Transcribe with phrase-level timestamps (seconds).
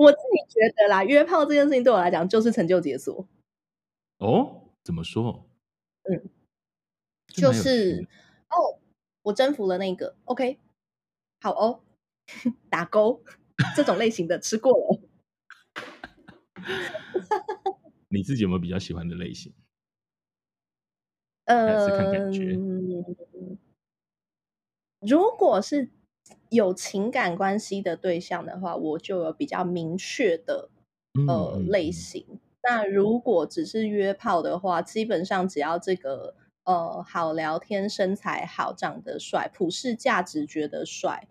[0.00, 3.28] 我自己觉得啦，约炮这件事情对我来讲就是成就解锁。
[4.16, 5.46] 哦，怎么说？
[6.04, 6.30] 嗯，
[7.26, 8.08] 就是
[8.48, 8.80] 哦，
[9.20, 10.58] 我征服了那个，OK，
[11.42, 11.84] 好哦，
[12.70, 13.22] 打勾
[13.76, 15.02] 这种类型的吃过了。
[18.08, 19.52] 你自己有没有比较喜欢的类型？
[21.44, 22.56] 呃，是看感觉。
[25.00, 25.90] 如果是
[26.50, 30.68] 有情感关系的对象的话，我就有比较明确的
[31.26, 32.24] 呃嗯、类型。
[32.62, 36.34] 那如果只是约炮的话，基本上只要这个
[36.64, 41.26] 呃好聊天、身材好、长得帅、普世价值觉得帅，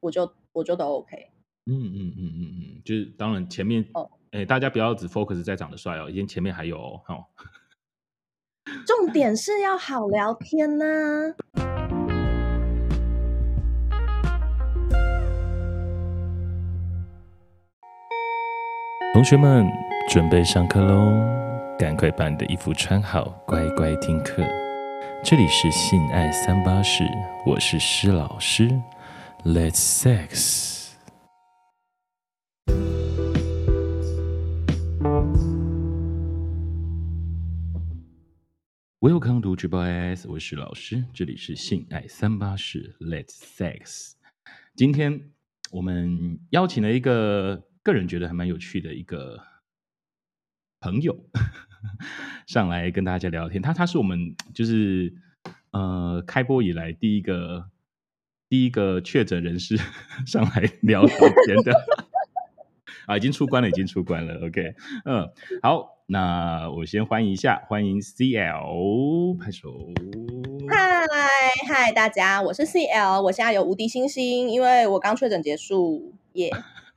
[0.00, 1.30] 我就我就都 OK。
[1.70, 7.00] 嗯嗯嗯嗯嗯，就是当然前面哦，哎，大家不要只 focus 在长得帅哦，因为前面还有哦。
[7.08, 7.24] 哦
[8.86, 11.67] 重点是要好 聊天呢、啊。
[19.18, 19.66] 同学们
[20.08, 21.10] 准备上课喽，
[21.76, 24.44] 赶快把你的衣服穿好，乖乖听课。
[25.24, 27.02] 这里是性爱三八室，
[27.44, 28.68] 我是施老师
[29.44, 30.92] ，Let's sex。
[39.00, 44.12] Welcome to Triple S，我是老师，这里是性爱三八室，Let's sex。
[44.76, 45.32] 今天
[45.72, 49.40] 我们邀请了一个个人觉得还蛮有趣的一个
[50.78, 51.24] 朋友
[52.46, 53.62] 上来跟大家聊聊天。
[53.62, 55.14] 他他是我们就是
[55.70, 57.70] 呃开播以来第一个
[58.50, 59.78] 第一个确诊人士
[60.26, 61.16] 上来聊聊
[61.46, 61.72] 天的
[63.06, 64.46] 啊，已经出关了，已经出关了。
[64.46, 64.74] OK，
[65.06, 65.26] 嗯，
[65.62, 65.96] 好。
[66.10, 69.92] 那我先欢迎一下，欢迎 CL 拍手。
[70.68, 71.06] 嗨
[71.66, 76.62] 嗨，大家，我是 CL，我现在有无敌星星，因为我刚确诊结束，耶、yeah。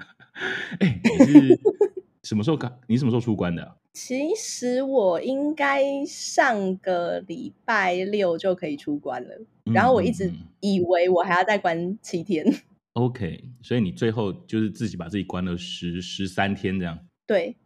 [0.79, 1.59] 哎，你是
[2.23, 2.79] 什么时候刚？
[2.87, 3.77] 你什么时候出关的？
[3.93, 10.31] 其实我应该上个礼拜六就可以出关了，嗯、然后我一直
[10.61, 12.45] 以为我还要再关七天。
[12.93, 16.99] OK，所以你最后就是自己把自己关了十十三天这样。
[17.27, 17.57] 对。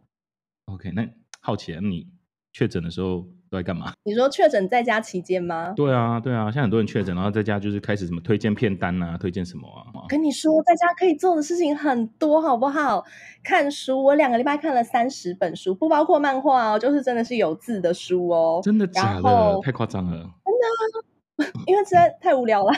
[0.66, 1.08] OK，那。
[1.40, 2.08] 好奇啊，你
[2.52, 3.92] 确诊的时候都在干嘛？
[4.04, 5.72] 你说确诊在家期间吗？
[5.76, 10.06] 对啊，对啊，现在很多人确诊，然后在家就是开始什么推荐片单啊，推荐什么啊？
[10.08, 13.04] 跟你说，在家可以做的事情很多，好不好？
[13.42, 18.60] 看书，我两个礼拜看了三十本书，不包括漫画哦，就是真的是有字的书哦。
[18.62, 19.60] 真的假的？
[19.62, 20.12] 太夸张了！
[20.12, 22.72] 真的啊，因为实在太无聊了，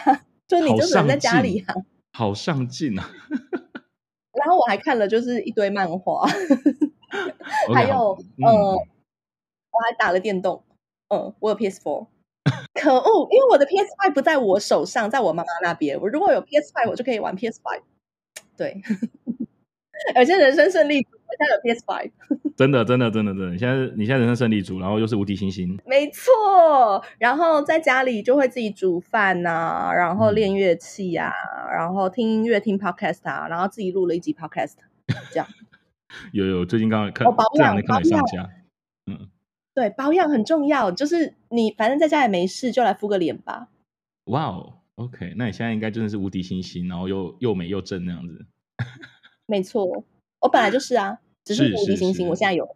[0.46, 1.74] 就你就只能在家里啊，
[2.12, 3.08] 好上进啊！
[4.38, 6.28] 然后我还看了就是一堆漫画。
[7.68, 8.86] Okay, 还有，嗯、呃，
[9.78, 10.64] 我还打了电动，
[11.14, 12.08] 嗯，我有 PS Four，
[12.74, 16.00] 可恶，因为我的 PS Five 不在我手上，在我妈妈那边。
[16.00, 17.82] 我如果有 PS Five，我就可以玩 PS Five。
[18.56, 18.80] 对，
[20.16, 22.10] 而且人生胜利组，我现在有 PS Five。
[22.56, 27.04] 真的，真的，真的，真的，你现在你现在人生胜利组，然后又是无敌星星，没错。
[27.18, 31.32] 然后在家里就会自己煮饭呐、啊，然后练乐器呀、
[31.72, 34.74] 然后听音乐、听 Podcast 啊，然后自己录了一集 Podcast，
[35.30, 35.46] 这样。
[36.32, 38.50] 有有，最近刚刚看，哦、保养没看你上架，
[39.06, 39.28] 嗯，
[39.78, 43.68] 对，保养很重要，就是你反正在家也没事，就来敷个脸吧。
[44.24, 48.44] 哇哦，OK，那你现在应该真的是无敌星星，然后又又美又正那样子。
[49.46, 50.04] 没错，
[50.40, 52.72] 我本来就是啊，只是无敌星星，我现在有耶。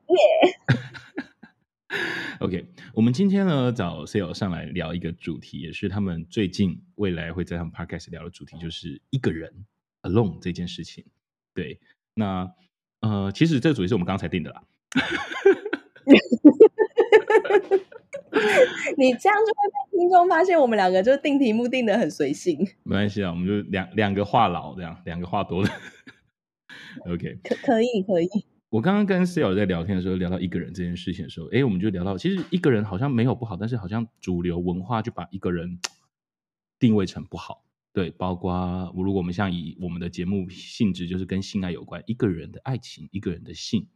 [2.38, 2.64] OK，
[2.94, 9.66] 我们今天呢找 CL 上来聊一个主题，也是他们最近未来会在他们 Podcast 聊的主题，就是一个人
[10.02, 11.04] alone 这件事情。
[11.52, 11.80] 对，
[12.14, 12.54] 那。
[13.00, 14.62] 呃，其实这个主题是我们刚才定的啦。
[18.96, 22.58] 你这样就会被听众发现我们两个就定题目定的很随性。
[22.82, 25.70] 没关系啊，我们就两两个话痨这样，两个话多的。
[27.06, 28.28] OK，可可以可以。
[28.70, 35.78] 我刚刚跟 CL 在聊天的时候，聊到一个人这件事情的时候，哎，我们就聊到，其实一个人好像没有不好，但是好像主流文化就把一个人
[36.78, 37.64] 定位成不好。
[37.92, 43.86] 对，包括如果我们像以我们的节目性质，就是跟性爱有关，一个人的爱情，一个人的性，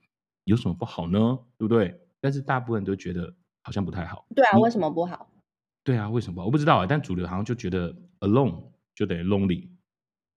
[0.45, 1.39] 有什么不好呢？
[1.57, 1.99] 对不对？
[2.21, 3.35] 但是大部分人都觉得
[3.67, 4.25] 好像不太好。
[4.33, 5.29] 对啊，为什么不好？
[5.83, 6.47] 对啊，为什么不好？
[6.47, 6.87] 我不知道啊。
[6.89, 8.63] 但主流好像就觉得 alone
[8.95, 9.69] 就等于 lonely，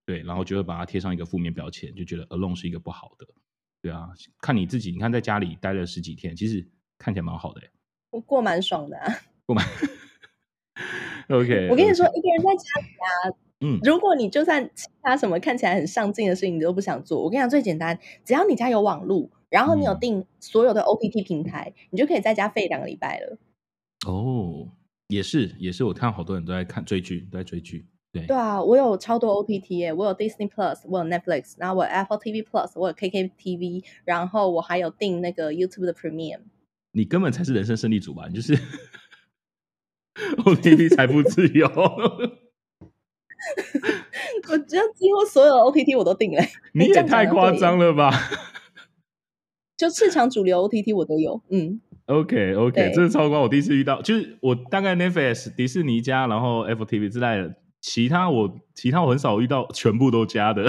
[0.04, 3.26] 对，然后就会把它贴上一个负面标签，就觉得 alone 是一个不好的。
[3.80, 4.08] 对啊，
[4.40, 6.68] 看你自己，你看在家里待了十几天，其实
[6.98, 7.62] 看起来蛮好的。
[8.10, 9.14] 我过蛮爽的啊。
[9.46, 9.64] 过蛮。
[11.30, 11.68] OK。
[11.70, 13.38] 我跟你说，一个人在家里啊。
[13.62, 23.36] 嗯，如果你就算其他什么看起来很上进的事情你都不想做，我跟你讲最简单，只要你家有网路，然后你有订所有的 OTT 平台，嗯，你就可以在家废两个礼拜了。
[24.06, 24.68] 哦，
[25.08, 27.86] 也是也是，我看好多人都在看追剧，都在追剧。
[28.12, 36.40] 对对啊，我有超多 OTT 耶，我有 Disney Plus，我有 Netflix，然后我有 Apple TV Plus，我有 KKTV，然后我还有订那个 YouTube 的 Premium。
[36.92, 38.26] 你根本才是人生胜利组吧？
[38.28, 38.56] 你就是
[40.38, 41.68] OTT 财富自由。
[44.48, 46.42] 我觉得几乎所有的 OTT 我都订了。
[46.72, 48.10] 你也太夸张了吧？
[49.80, 51.40] 就市场主流 OTT 我都有。
[51.48, 57.54] 嗯，OK OK，这是超光，我第一次遇到，就是我大概 Netflix、迪士尼加，然后 Apple TV 之类的。
[57.80, 60.64] 其他我其他我很少遇到全部都加的，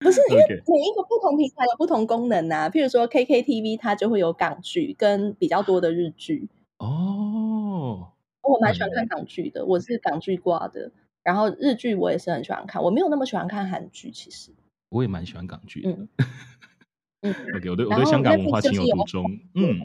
[0.00, 2.68] 不是因为每一个不同平台有不同功能啊。
[2.68, 6.48] 譬如说 KKTV 它就会有港剧跟比较多的日剧
[6.78, 8.08] 哦。
[8.42, 10.90] 我蛮喜欢看港剧的，嗯、我是港剧挂的。
[11.22, 14.10] 然后日剧我也是很喜欢看，我没有那么喜欢看韩剧。
[14.10, 14.50] 其实
[14.88, 15.90] 我也蛮喜欢港剧的。
[15.90, 16.08] 嗯
[17.22, 19.24] 嗯，OK，我对我对香港文化情有独钟。
[19.54, 19.80] 嗯，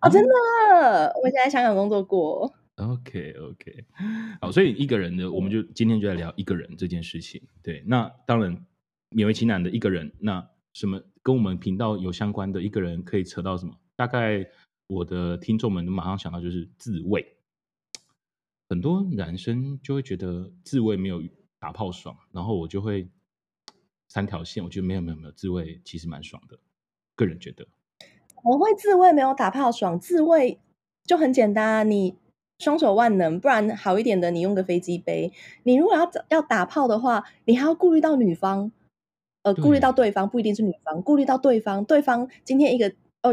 [0.00, 2.52] 哦，真的，我以前在香港工作过。
[2.76, 3.84] OK OK，
[4.40, 7.42] 好，所以一个人的，我们就今天就来聊一个人这件事情。
[7.62, 8.64] 对，那当然
[9.10, 13.74] 勉为其难的一个人，那什么跟我们频道有相关的一个人可以扯到什么？
[13.96, 14.46] 大概
[14.86, 17.34] 我的听众们都马上想到就是自慰。
[18.68, 21.20] 很多男生就会觉得自慰没有
[21.58, 23.08] 打炮爽，然后我就会
[24.08, 26.58] 三条线，我觉得没有没有没有，自慰其实蛮爽的，
[27.14, 27.66] 个人觉得。
[28.42, 30.58] 我会自慰没有打炮爽，自慰
[31.04, 32.16] 就很简单啊，你。
[32.60, 35.32] 双手万能，不然好一点的，你用个飞机杯。
[35.62, 38.72] 你如果要要打炮的话，你还要顾虑到女方，
[39.44, 41.84] 呃，顾虑到对方，不一定是女方，顾虑到对方。
[41.84, 43.32] 对方今天一个哦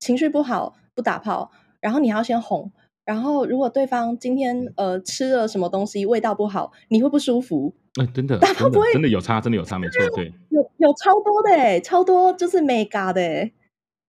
[0.00, 2.72] 情绪不好，不打炮，然后你还要先哄。
[3.08, 7.74] 然后如果对方今天呃吃了什么东西，味道不好，你会不舒服。
[7.98, 13.52] 哎、欸，真的，大炮不会真的有差，真的有差，没错，对， 有有超多的哎，超多就是 mega 的哎，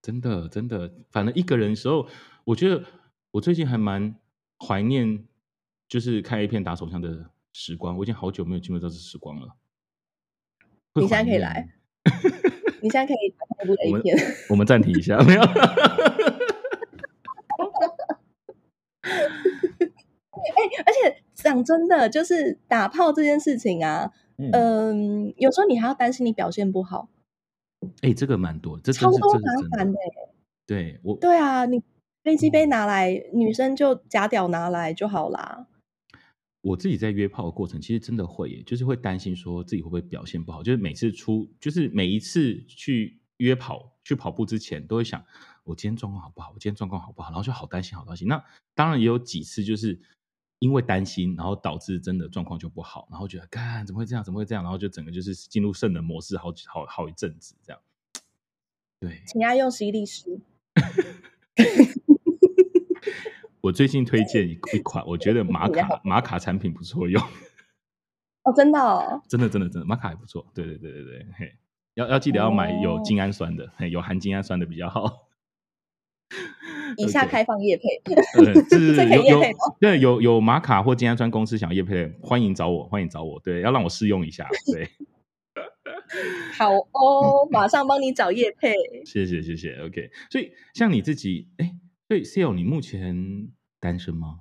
[0.02, 2.06] 真的真的，反正一个人的时候，
[2.44, 2.84] 我觉得
[3.32, 4.16] 我最近还蛮。
[4.62, 5.24] 怀念
[5.88, 9.56] 就是看一片打手枪的时光，我已经好久没有进入到这时光了。
[10.96, 11.70] 你现在可以来，
[12.82, 14.18] 你现在可以打部 A 片。
[14.50, 15.42] 我们暂停一下，没有。
[20.32, 24.94] 哎，而且讲真的，就是打炮这件事情啊，嗯、呃，
[25.38, 27.10] 有时候你还要担心你表现不好。
[28.02, 29.40] 哎，这个蛮多，这超多麻
[29.78, 29.98] 烦的。
[30.66, 31.82] 对我，对啊，你。
[32.22, 35.68] 飞机杯拿来，嗯、女生就假屌拿来就好啦。
[36.62, 40.62] 我自己在约炮的过程，其实真的会耶，就是会担心说自己会不会表现不好。
[40.62, 45.24] 就是每次出，就是每一次去约跑、去跑步之前，都会想
[45.64, 46.50] 我今天状况好不好？
[46.50, 47.30] 我今天状况好不好？
[47.30, 48.28] 然后就好担心，好担心。
[48.28, 48.44] 那
[48.76, 50.00] 当然也有几次，就是
[50.60, 54.24] 因为担心，然后导致真的状况就不好，然后觉得干怎么会这样？
[54.24, 54.64] 怎么会这样？
[54.64, 57.82] 然后就整个就是进入圣人模式好，好好好一阵子这样。
[59.00, 60.42] 对，请要用吸力士。
[63.62, 67.22] 我最近推荐一款，我觉得 玛卡玛卡产品不错用。
[68.44, 70.46] 哦，真的哦，真的真的真的，玛卡还不错。
[70.54, 71.56] 对对对对对，嘿，
[71.96, 75.29] 要要记得要买有精氨酸的，哦、嘿，有含精氨酸的比较好。
[77.00, 78.16] 以下开放业配，对，
[78.70, 79.42] 是有有
[79.80, 83.40] 对有有玛卡或金安川公司想业配，欢迎找我，欢迎找我。
[83.40, 84.48] 对，要让我试用一下。
[84.72, 84.90] 对，
[86.58, 88.74] 好哦，马上帮你找业配。
[89.06, 90.12] 谢谢谢谢，OK。
[90.30, 91.76] 所以像你自己，哎。
[92.08, 93.50] 对，Sale，你目前
[93.80, 94.40] 单身吗？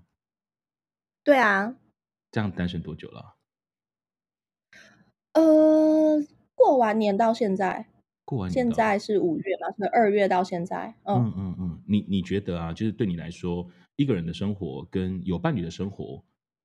[1.22, 1.76] 对啊。
[2.32, 3.36] 这样单身多久了？
[5.34, 6.24] 呃，
[6.54, 7.90] 过完年到现在。
[8.28, 8.50] 过完。
[8.50, 9.74] 现在是五月嘛？
[9.78, 10.94] 是二月到现在。
[11.04, 11.82] 嗯嗯嗯，嗯。
[11.86, 13.66] 你你觉得啊，就是对你来说，
[13.96, 16.22] 一个人的生活跟有伴侣的生活，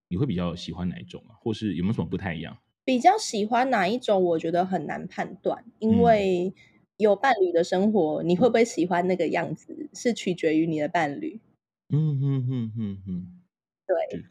[0.09, 1.39] 你会比较喜欢哪一种啊？
[1.39, 2.57] 或是有没有什么不太一样？
[2.83, 4.21] 比较喜欢哪一种？
[4.21, 6.49] 我觉得很难判断，因为。
[6.49, 6.53] 嗯
[6.97, 9.89] 有伴侣的生活，你会不会喜欢那个样子？
[9.93, 11.41] 是取决于你的伴侣。
[11.89, 13.41] 嗯嗯嗯嗯嗯，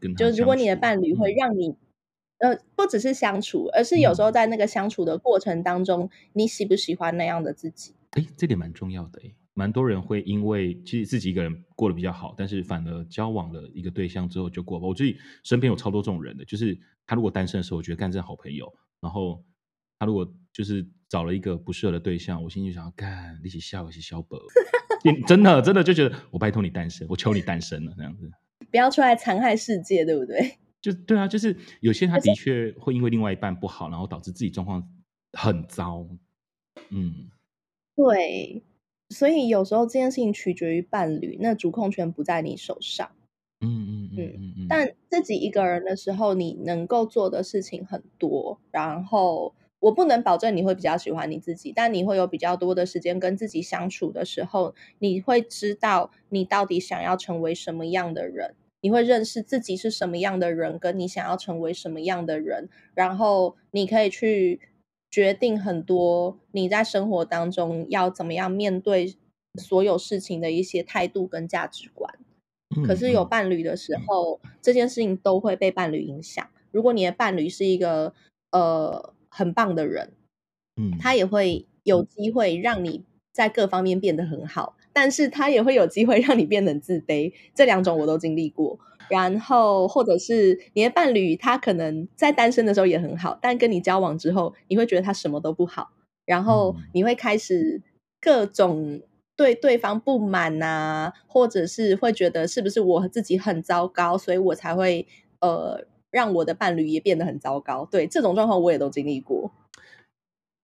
[0.01, 1.77] 对，就如果你的伴侣会让你，嗯、
[2.43, 7.95] 呃，不只是相处，而是有时候在那个相处的过程当中，嗯、你喜不喜欢那样的自己？
[8.11, 14.87] 哎，这点蛮重要的哎，蛮多人会因为其实自己一个人过得比较好，但是反而交往了一个对象之后就过吧。
[14.87, 19.43] 我自己身边有超多这种人的，就是他如果单身的时候，我觉得干这好朋友，然后。
[19.99, 24.37] 他如果就是找了一个不适合的对象，我心里就想要干，一起笑，一起消薄。
[25.29, 28.29] 真的，真的就觉得我拜托你单身，我求你单身了，这样子。
[28.69, 30.57] 不要出来残害世界，对不对？
[30.83, 34.87] 就对啊，就是有些他的确会因为另外一半不好，然后导致自己状况
[35.33, 36.07] 很糟。
[36.91, 37.31] 嗯，
[37.97, 38.63] 对，
[39.09, 43.11] 所以有时候这件事情取决于伴侣，那主控权不在你手上。
[43.61, 44.67] 嗯嗯嗯嗯嗯。
[44.69, 49.55] 但自己一个人的时候，你能够做的事情很多，然后。
[49.83, 58.55] 我不能保证你会比较喜欢你自己，但你会有比较多的时间跟自己相处的时候，你会知道你到底想要成为什么样的人。
[58.83, 64.61] 你会认识自己是什么样的人，跟你想要成为什么样的人，然后你可以去
[65.11, 69.17] 决定很多你在生活当中要怎么样面对
[69.61, 72.13] 所有事情的一些态度跟价值观。
[72.87, 76.49] 可是有伴侣的时候，嗯、这件事情都会被伴侣影响。
[76.71, 78.15] 如果你的伴侣是一个
[78.51, 80.11] 呃很棒的人，
[80.77, 87.33] 嗯，他也会有机会让你在各方面变得很好，但是他也会有机会让你变得自卑。
[87.55, 88.79] 这两种我都经历过。
[89.09, 95.91] 然后或者是你的伴侣，他可能在单身的时候也很好，但跟你交往之后，你会觉得他什么都不好，
[96.25, 97.83] 然后你会开始
[98.21, 99.03] 各种。
[99.35, 105.07] 对对方不满呐、啊，或者是会觉得是不是我自己很糟糕，所以我才会
[105.41, 107.89] 呃让我的伴侣也变得很糟糕。
[107.91, 109.51] 对，这种状况我也都经历过。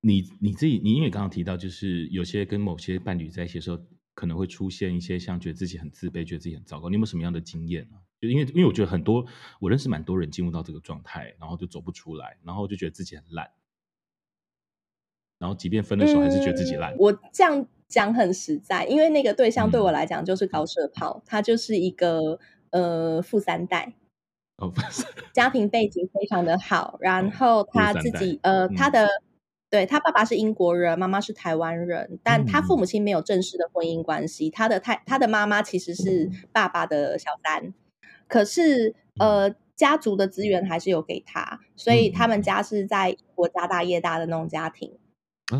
[0.02, 3.78] 你你自己，你因为刚刚提到，就是有些跟某些伴侣在一起的时候，
[4.18, 6.88] 可能会出现一些像觉得自己很自卑，觉得自己很糟糕。
[6.88, 7.98] 你有没有什么样的经验呢？
[8.20, 9.24] 就因为因为我觉得很多
[9.60, 13.50] 我认识蛮多人进入到这个状态，然后就走不出来，然后就觉得自己很烂，
[15.38, 16.92] 然后即便分了手，还是觉得自己烂。
[16.94, 17.66] 嗯、我这样。
[17.88, 23.94] 讲很实在，因为那个对象对我来讲就是高射炮，嗯、他就是一个呃富三代，
[24.56, 24.70] 哦，
[25.32, 29.22] 家庭背景非常的好，然后他自己呃他的、嗯、
[29.70, 37.74] 对他爸爸是英国人，妈妈是台湾人，但他父母亲没有正式的婚姻关系，他的太他的妈妈其实是爸爸的小三，
[38.26, 44.98] 可是呃家族的资源还是有给他，所以他们家是在国家大业大的那种家庭。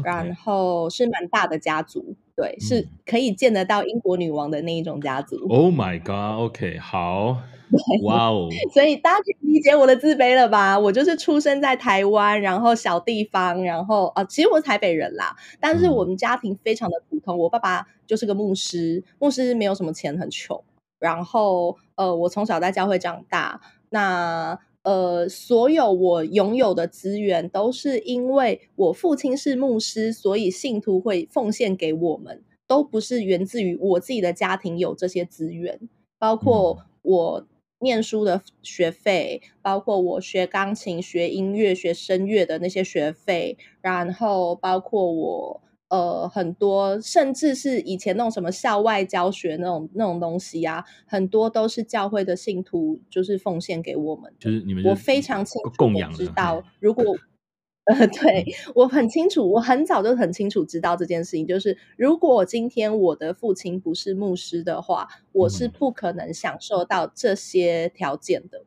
[0.05, 5.37] 然后是蛮大的家族，对，嗯、是可以见得到英国女王的那一种家族。
[5.49, 7.37] Oh my god！OK，okay, 好，
[8.07, 8.49] 哇哦！
[8.73, 10.79] 所以大家可以理解我的自卑了吧？
[10.79, 17.37] 我就是出生在台湾，然后小地方，然后啊，其实我是台北人啦，但是我们家庭非常的普通。
[17.37, 20.63] 嗯、我爸爸就是个牧师，牧师没有什么钱，很穷。
[21.01, 24.61] 然后呃，我从小在教会长大，那。
[24.89, 35.79] 呃，所有我拥有的资源都是因为我父亲是牧师，所以信徒会奉献给我们，都不是源自于我自己的家庭有这些资源，
[36.19, 37.47] 包括我
[37.81, 45.61] 念书的学费，包括我学钢琴、学音乐、学声乐的那些学费，然后包括我。
[45.89, 54.33] 呃，很多甚至是以前那种什么校外教学那种那种东西啊，很多都是教会的信徒就是奉献给我们。
[54.39, 57.17] 就是你们，我非常清楚供养知道，如果
[57.89, 68.67] 呃，对我很清楚，我很早就很清楚知道这件事情，就是如果今天我的父亲不是牧师的话，我是不可能享受到这些条件的。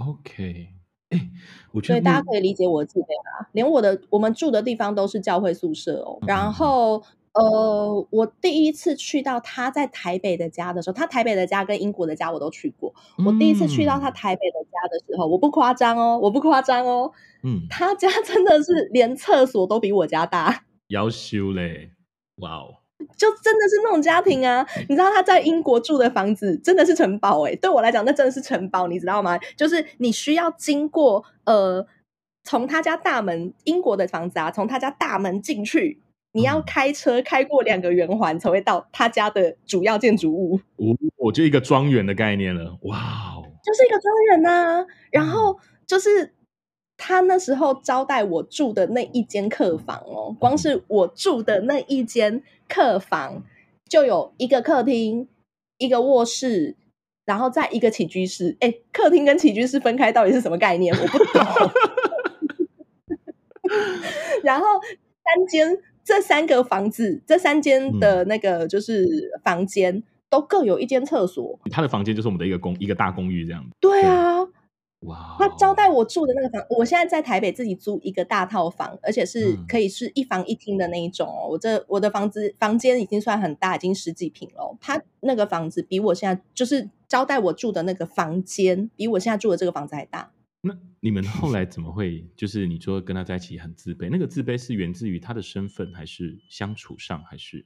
[0.00, 0.77] OK。
[1.10, 1.30] 哎，
[1.72, 3.48] 我觉得所以大家可以理解我的自卑吧。
[3.52, 6.18] 连我的我们住的地方都是教会宿舍哦。
[6.22, 12.94] 嗯、然后，呃，我第一次去到他在台北的家的时候，他台北的家跟英国的家我都去过。
[13.18, 17.12] 嗯、我第一次去到他台北的家的时候，我不夸张哦，我不夸张哦。
[17.42, 20.64] 嗯，他家真的是连厕所都比我家大。
[20.88, 21.92] 要修嘞，
[22.36, 22.74] 哇哦！
[23.16, 29.38] 就真的是那种家庭啊，你知道他在英国住的房子真的是城堡哎、欸，对我来讲那真的是城堡，你知道吗？
[29.56, 31.86] 就是你需要经过呃，
[32.44, 36.00] 从他家大门，英国的房子啊，从他家大门进去，
[36.32, 40.60] 你要开车开过两个圆环才会到他家的主要建筑物。
[40.76, 42.98] 我，我就一个庄园的概念了，哇
[43.36, 46.34] 哦，就是一个庄园呐，然后就是。
[47.00, 53.44] 他那时候招待我住的那一间客房哦，光是我住的那一间客房
[53.88, 55.28] 就有一个客厅、
[55.78, 56.76] 一个卧室，
[57.24, 58.56] 然后再一个起居室。
[58.58, 60.92] 哎，客厅跟起居室分开到底是什么概念？
[60.92, 61.40] 我不懂。
[64.42, 64.66] 然后
[65.24, 69.06] 三间，这三个房子，这三间的那个就是
[69.44, 71.60] 房间，嗯、都各有一间厕所。
[71.70, 73.64] 他的房间就是我们的一个公一个大公寓这样。
[73.78, 74.44] 对啊。
[74.44, 74.52] 对
[75.00, 75.36] 哇！
[75.38, 81.48] 他招待我住的那个房，我现在在台北自己租一个大套房，而且是可以是一房一厅的那一种哦。
[81.50, 84.76] 我这我的房子房间已经算很大，已经十几平了。
[84.80, 90.32] 他那个房子比我现在就是招待我住的那个房间，比我现在住的这个房子还大。
[90.62, 94.08] 那你们后来怎么会就是你说跟他在一起很自卑？
[94.10, 97.64] 那个自卑是源自于他的身份，还是相处上，还是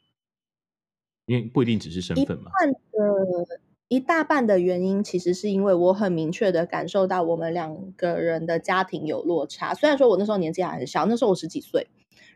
[1.25, 2.51] 因为不一定只是身份嘛？
[2.61, 9.75] 一大半的原因，其实是因为我很明确的感受到我们两个人的家庭有落差。
[9.75, 11.89] 虽然说我那时候年纪还很小，那时候我十几岁，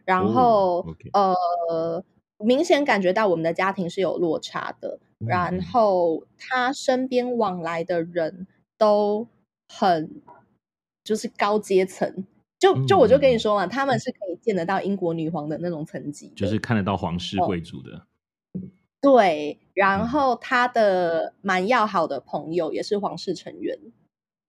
[0.05, 1.11] 然后、oh, okay.
[1.13, 2.05] 呃，
[2.39, 4.99] 明显感觉到我们的家庭是有落差的。
[5.19, 8.47] 然后他身边往来的人
[8.77, 9.27] 都
[9.67, 10.23] 很
[11.03, 12.27] 就是高阶层，
[12.59, 18.06] 就就我就跟你说嘛，嗯、他们是可以见得到英国女皇的那种层级，就是看得到皇室贵族的。
[19.01, 23.79] 对，然后他的蛮要好的朋友也是皇室成员。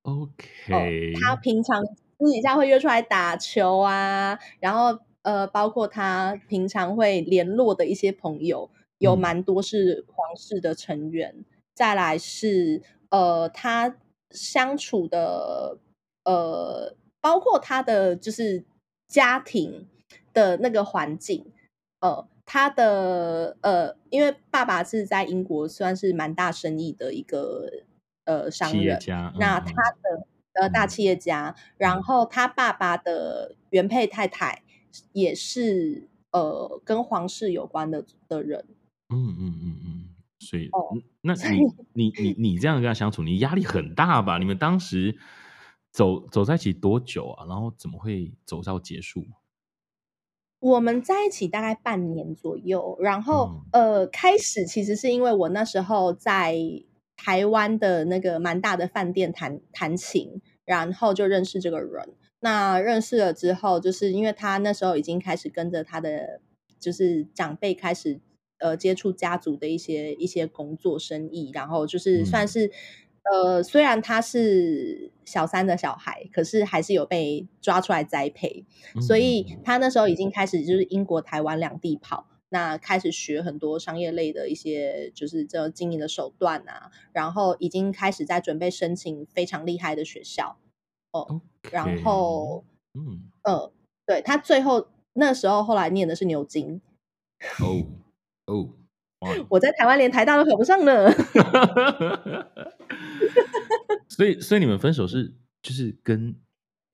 [0.04, 11.36] OK，、哦、他平常私底下会约出来打球啊，然后呃，包括他平常会联络的一些朋友，有蛮多是皇室的成员。
[11.38, 13.98] 嗯、再来是呃，他
[14.32, 15.78] 相处的
[16.24, 18.64] 呃，包括他的就是
[19.08, 19.88] 家庭
[20.34, 21.52] 的那个环境，
[22.00, 22.28] 呃。
[22.50, 27.70] 他的呃，因为爸爸是在英国算是蛮大生意的一个
[28.24, 34.64] 呃商人，嗯、那他的呃大企业家，嗯、然后他爸爸的原配太太
[35.12, 38.66] 也是呃跟皇室有关的的人。
[39.10, 44.38] 嗯嗯嗯嗯，所以哦，那 你你你你这样跟他相处，你压力很大吧？
[44.38, 45.18] 你们当时
[45.92, 47.46] 走走在一起多久啊？
[47.46, 49.26] 然后怎么会走到结束？
[50.60, 56.58] 我们在一起大概半年左右，然后、嗯、呃，开始其实是因为我那时候在
[57.16, 62.10] 台湾的那个蛮大的饭店弹弹琴，然后就认识这个人。
[62.40, 66.42] 那认识了之后，就是因为他那时候已经开始跟着他的
[66.80, 68.20] 就是长辈开始
[68.60, 72.72] 呃接触家族的一些一些工作生意，然后就是算是。
[73.32, 78.66] 嗯呃，虽然他是小三的小孩，可是还是有被抓出来栽培，
[78.96, 90.58] 嗯、所以他那时候已经开始就是英国、台湾两地跑，那开始学很多商业类的一些就是这经营的手段啊，然后已经开始在准备申请非常厉害的学校。
[91.12, 91.74] 哦，Okay.
[91.74, 93.30] 然后嗯。
[93.44, 93.72] 呃，
[94.06, 96.82] 对他最后那时候后来念的是牛津，
[97.62, 97.86] 哦
[98.46, 98.70] 哦，
[99.50, 101.12] 我在台湾连台大都考不上呢。
[104.10, 106.36] 所以，所以你们分手是就是跟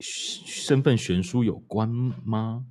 [0.00, 1.88] 身份悬殊有关
[2.24, 2.64] 吗？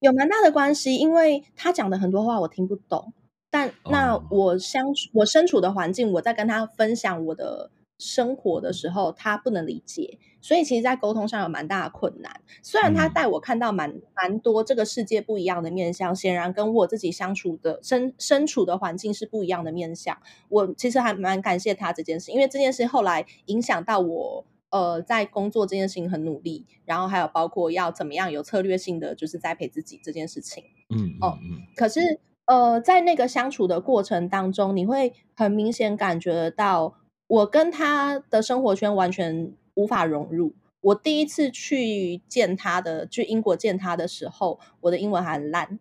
[0.00, 3.12] 有蛮大的关系，因为他讲的很多话我听不懂，
[3.50, 5.22] 但那我相处、oh.
[5.22, 7.70] 我身处的环境，我在跟他分享我的。
[7.98, 12.40] 生活的时候，他不能理解，所以其实，在沟通上有蛮大的困难。
[12.62, 20.18] 虽然他带我看到蛮蛮多这个世界不一样的面相，显然跟我自己相处的身身处的环境是不一样的面相。
[20.48, 30.62] 我其实还蛮感谢他这件事，因为这件事后来影响到我，呃，在工作这件事情很努力，然后还有包括要怎么样有策略性的就是栽培自己这件事情。
[30.90, 31.62] 嗯哦，嗯。
[31.74, 36.94] 可是，呃，在那个相处的过程当中，你会很明显感觉得到。
[37.28, 40.54] 我跟他的生活圈完全无法融入。
[40.80, 45.80] 我第一次去见他的，去英国见他的时候，我的英文还很烂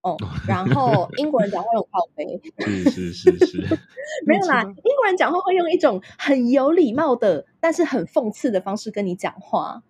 [0.00, 0.16] 哦。
[0.46, 2.40] 然后英国人讲话用靠背，
[2.90, 3.78] 是是是是，
[4.26, 4.62] 没有啦。
[4.62, 9.82] 英国人讲话会用一种很有礼貌的，但是很讽刺的方式跟你讲话，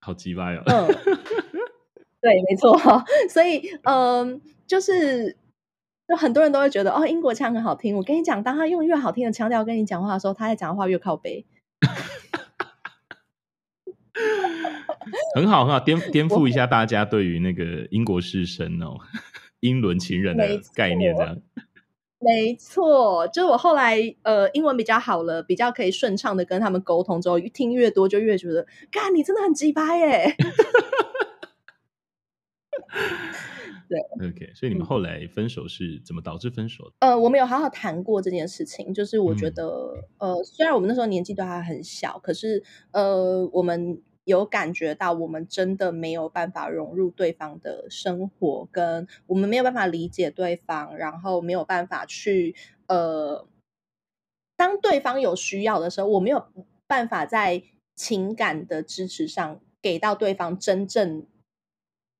[0.00, 0.62] 好鸡巴哦。
[0.66, 0.88] 嗯，
[2.20, 2.78] 对，没错。
[3.30, 5.36] 所以，嗯、呃，就是。
[6.08, 7.96] 就很多人都会觉得哦，英国腔很好听。
[7.96, 11.46] 我跟你讲，当他用越好听的腔调跟你讲话的时候，他在讲的话越靠背。
[15.34, 18.98] 很好，很好，颠颠覆一下大家对于那个英国士绅哦，
[19.60, 21.38] 英伦情人的概念，这样。
[22.18, 30.36] 没错，就是我后来呃英文比较好了，比较可以顺畅的跟他们沟通之后，听越多就越觉得，干你真的很鸡掰耶。
[33.92, 36.92] 对，OK，所以你们后来分手是怎么导致分手的？
[37.00, 52.54] 呃，我们有好好谈过这件事情，就是我觉得，嗯、呃，虽然我们那时候年纪都还很小，可是，呃，我们有感觉到我们真的没有办法融入对方的生活，跟我们没有办法理解对方，然后没有办法去，
[52.86, 53.46] 呃，
[54.56, 56.46] 当对方有需要的时候，我没有
[56.86, 57.62] 办法在
[57.94, 61.26] 情感的支持上给到对方真正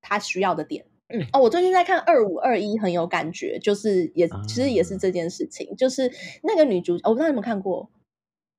[0.02, 0.84] 他需要的点。
[1.12, 6.10] 嗯、哦，我最近在看二五二一，很有感觉，就是也、啊、其实也是这件事情，就是
[6.42, 7.90] 那个女主，我不知道你们看过，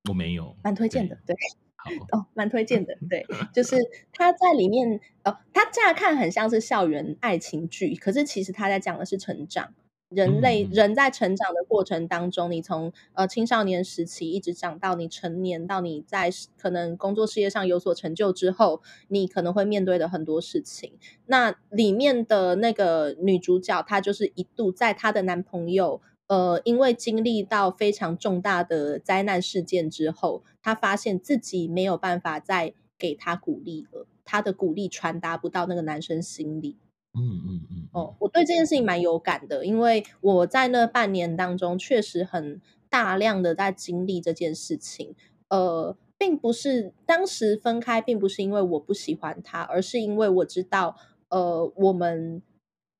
[0.08, 3.76] 我没有，蛮推荐的，对，对哦，蛮推荐的，对，就是
[4.12, 9.74] 她在里面，哦，她乍看很像是校园爱情剧，可是其实她在讲的是成长。
[10.14, 20.92] 人类人在成长的过程当中，你从呃青少年时期一直长到你成年，到你在可能工作事业上有所成就之后，你可能会面对的很多事情。
[21.26, 36.76] 那里面的那个女主角，她就是一度在她的男朋友呃因为经历到非常重大的灾难事件之后，她发现自己没有办法再给他鼓励了，她的鼓励传达不到那个男生心里。
[37.14, 45.14] 嗯嗯嗯，哦，我对这件事情蛮有感的，因为我在那半年当中确实很大量的在经历这件事情。
[45.48, 50.96] 呃，并不是当时分开，并不是因为我不喜欢他，而是因为我知道，
[51.28, 52.42] 呃，我们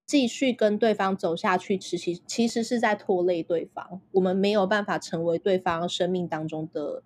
[0.07, 7.03] 继续跟对方走下去，其实其实是在拖累对方，我们没有办法成为对方生命当中的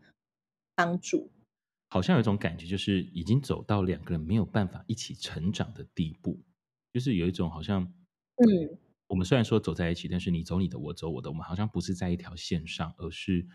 [0.75, 1.31] 帮助。
[1.90, 6.37] 好像有一种感觉，就是已经走到两个人没有办法一起成长的地步，
[6.99, 13.47] 就是有一种好像，嗯，我们虽然说走在一起，但是你走你的，我走我的，我们好像不是在一条线上，而是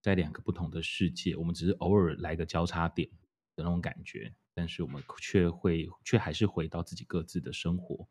[0.00, 1.36] 在两个不同的世界。
[1.36, 3.06] 我们只是偶尔来个交叉点
[3.54, 8.08] 的那种感觉，但是我们却会却还是回到自己各自的生活，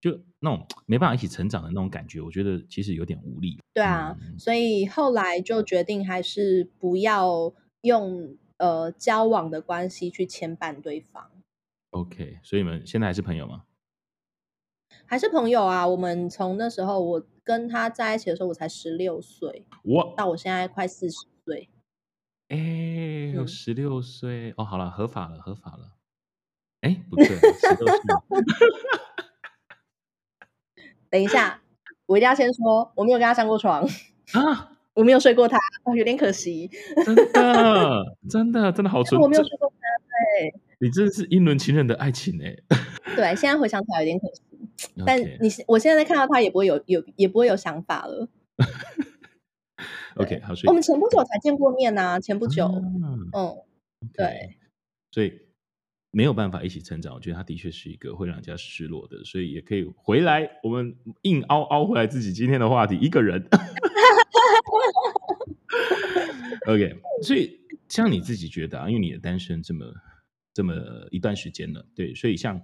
[0.00, 3.60] 就那种没办法一起成长的那种感觉，我觉得其实有点无力。
[3.74, 8.38] 对啊，嗯，所以后来就决定还是不要用。
[8.58, 11.28] 呃，交往的关系去牵绊对方。
[11.90, 13.64] OK，所以你们现在还是朋友吗？
[15.06, 15.86] 还是朋友啊。
[15.86, 21.68] 我们从那时候我跟他在一起的时候，我才十六岁，我到我现在快四十岁。
[22.48, 25.92] 哎、欸，有十六岁、嗯、哦，好了，合法了，合法了。
[26.82, 27.96] 哎、欸，不对，十六岁。
[31.10, 31.60] 等一下，
[32.06, 33.86] 我一定要先说，我没有跟他上过床
[34.32, 34.68] 啊。
[34.94, 36.70] 我没有睡过他，哦，有点可惜。
[37.02, 39.18] 真的，真的，真的好 纯。
[39.18, 39.76] 我没有睡过他，
[40.38, 40.52] 对。
[40.80, 42.54] 你真的是英伦情人的爱情哎。
[43.16, 44.42] 对，现在回想起来有点可惜。
[45.06, 48.28] 但你，我现在看到他也不会有有也不会有想法了。
[50.16, 52.66] OK，好，我们前不久才见过面呐，前不久。
[52.66, 54.12] 啊、嗯，okay.
[54.14, 54.56] 对。
[55.10, 55.32] 所以
[56.10, 63.42] 没有办法一起成长，我觉得他的确是一个会让人家失落的，所以也可以回来，我们硬凹凹回来自己今天的话题，一个人。
[66.68, 69.86] OK， 所以像你自己觉得啊，因为你的单身这么
[70.54, 70.74] 这么
[71.10, 72.60] 一段时间了，对，所以像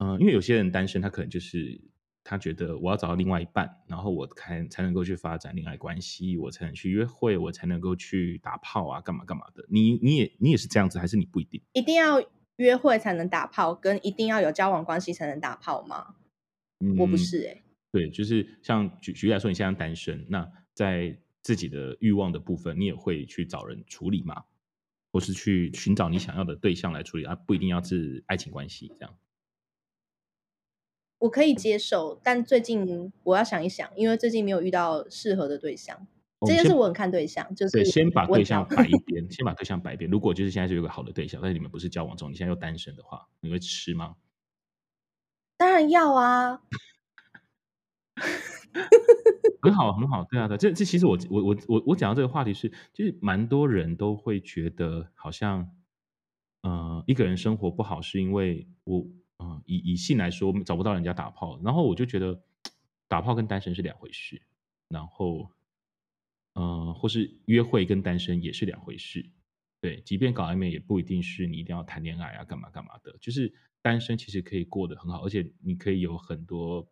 [0.00, 1.80] 嗯、呃，因为有些人单身，他可能就是
[2.24, 9.64] 他觉得我要找到另外一半，然后我才才能够去发展恋爱关系，我才能去约会，我才能够去打炮啊，干嘛干嘛的。
[9.70, 11.62] 你你也你也是这样子，还是你不一定？
[11.72, 12.22] 一定要
[12.56, 16.16] 约会才能打炮，跟一定要有交往关系才能打炮吗？
[16.84, 24.44] 嗯、我不是哎、欸，对，就是像举举例来说，你现在单身，那在自己的欲望的部分，你也会去找人处理吗？
[25.12, 27.34] 或是去寻找你想要的对象来处理啊？
[27.34, 29.14] 不一定要是爱情关系这样。
[31.20, 36.06] 我可以接受，但最近我要想一想，因为最近没有遇到适合的对象。
[36.46, 40.10] 这件事我很看对象，就是对，先把对象摆一 边，先把对象摆一边。
[40.10, 44.16] 如果就是现在就有个好的对象，但是你们不是交往中，你现在又单身的话，你会吃吗？
[45.58, 46.62] 当然要啊。
[49.62, 55.70] 很好，很好，对啊，对，这这其实我我我我我讲到这个话题是，就是蛮多人都会觉得好像，
[56.62, 59.06] 呃，一个人生活不好是因为我，
[59.40, 62.40] 呃，以以性来说找不到人家打炮，然后我就觉得
[63.08, 64.42] 打炮跟单身是两回事，
[64.88, 65.50] 然后，
[66.52, 69.30] 呃，或是约会跟单身也是两回事，
[69.80, 76.86] 对，即便搞暧昧也不一定是你一定要谈恋爱啊，干嘛干嘛的，就是单身其实可以过得很好，而且你可以有很多。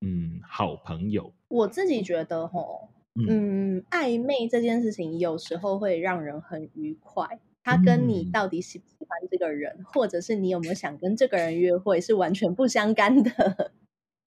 [0.00, 7.40] 嗯，好朋友，我自己觉得吼，嗯，暧昧这件事情有时候会让人很愉快。
[7.68, 13.72] 他跟你到底喜不喜欢这个人，嗯，或者是你有没有想跟这个人约会，是完全不相干的。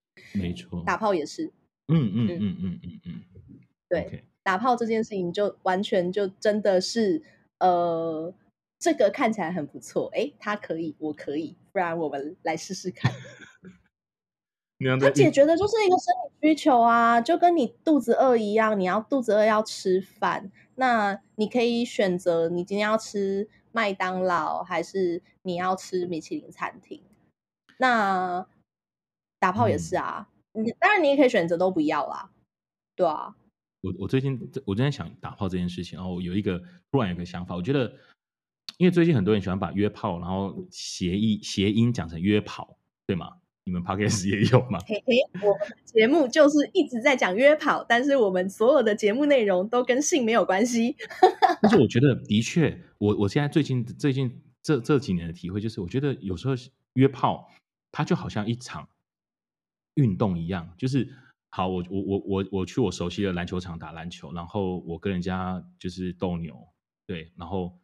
[0.33, 1.51] 没错，打炮也是。
[1.87, 7.23] 嗯嗯嗯嗯嗯嗯，嗯，对.打炮这件事情就完全就真的是，
[7.59, 8.33] 呃，
[8.79, 13.11] 这个看起来很不错，哎，他可以，我可以，不然我们来试试看。
[14.99, 27.01] 他解决的就是一个生理需求啊，就跟你肚子饿一样，你要肚子饿要吃饭，那你可以选择你今天要吃麦当劳，还是你要吃米其林餐厅。
[27.77, 28.47] 那
[29.39, 32.31] 打炮也是啊，嗯、你当然你也可以选择都不要啦，
[32.95, 33.35] 对啊。
[33.81, 37.91] 我我最近我正在想打炮这件事情，然后有一个突然有个想法，我觉得，
[38.77, 43.40] 因为最近很多人喜欢把约炮，然后谐音谐音讲成约跑，对吗？
[43.63, 44.79] 你们 Podcast 也有吗？
[44.87, 50.95] 嘿嘿，我们的节目就是一直在讲约跑，但是我们所有的节目内容都跟性没有关系。
[51.61, 56.55] 但是我觉得，的确，我我现在最近最近这这几年的体会就是，我觉得有时候
[56.93, 57.51] 约炮，
[57.91, 58.89] 它就好像一场
[59.93, 61.07] 运动一样，就是
[61.49, 66.67] 好，我我我我我去我熟悉的篮球场打篮球，然后我跟人家就是斗牛，
[67.05, 67.80] 对，然后。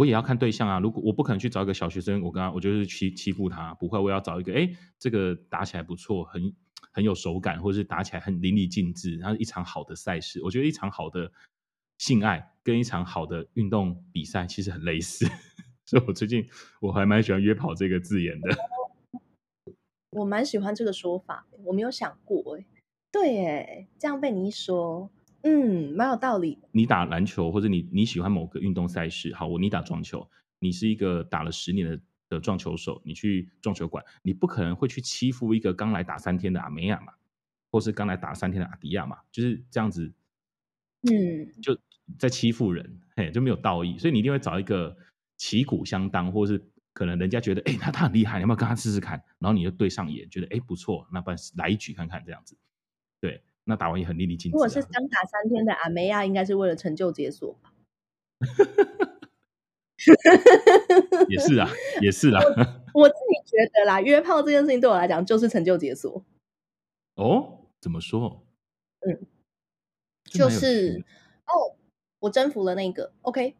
[0.00, 0.80] 我也要看对象啊！
[0.80, 3.98] 如果我不可能去找一个小学生，我跟他，我就是欺欺负他，不会。
[3.98, 4.66] 我要找一个，哎，
[4.98, 6.54] 这个打起来不错，很
[6.90, 10.42] 很有手感，或者是打起来很淋漓尽致，然后一场好的赛事。
[10.42, 11.30] 我觉得一场好的
[11.98, 15.26] 性爱跟一场好的运动比赛其实很类似，
[15.84, 16.48] 所以我最近
[16.80, 18.56] 我还蛮喜欢约跑这个字眼的。
[20.12, 22.64] 我蛮喜欢这个说法，我没有想过，哎，
[23.12, 25.10] 对，哎，这样被你一说。
[25.42, 26.58] 嗯，蛮有道理。
[26.72, 37.12] 你打篮球，或者你你喜欢某个运动赛事，好，我你打撞球，你是一个打了十年的的撞球手，你去撞球馆，你不可能会去欺负一个刚来打三天的阿梅亚嘛，
[37.70, 40.12] 或是刚来打三天的阿迪亚嘛，就是这样子，
[41.02, 41.76] 嗯，就
[42.18, 44.96] 在欺负人，嘿，就没有道义，所以你一定会找一个
[45.36, 49.22] 旗鼓相当，或是可能人家觉得，哎，他他很厉害，你要不要跟他试试看？
[49.38, 52.56] 然后你就对上眼，觉得哎不错，那不然来一局看看这样子，
[53.20, 54.56] 对，那打完也很淋漓尽致啊。
[54.56, 57.72] 如果是刚打三天的阿梅亚，应该是为了成就解锁吧。
[61.28, 61.68] 也是啊，
[62.02, 62.40] 也是啊。
[62.92, 66.24] 我自己觉得啦，约炮这件事情对我来讲就是成就解锁。
[67.14, 68.44] 哦，怎么说？
[69.06, 69.26] 嗯，
[70.24, 71.04] 就是
[71.46, 71.76] 哦，
[72.18, 73.56] 我征服了那个，OK，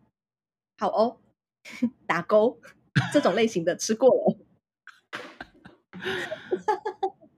[0.76, 1.20] 好哦，
[2.06, 2.60] 打勾
[3.12, 4.36] 这种类型的吃过了。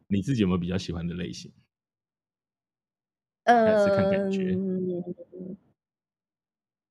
[0.09, 1.53] 你自己有没有比较喜欢的类型？
[3.44, 4.57] 呃，是看感觉。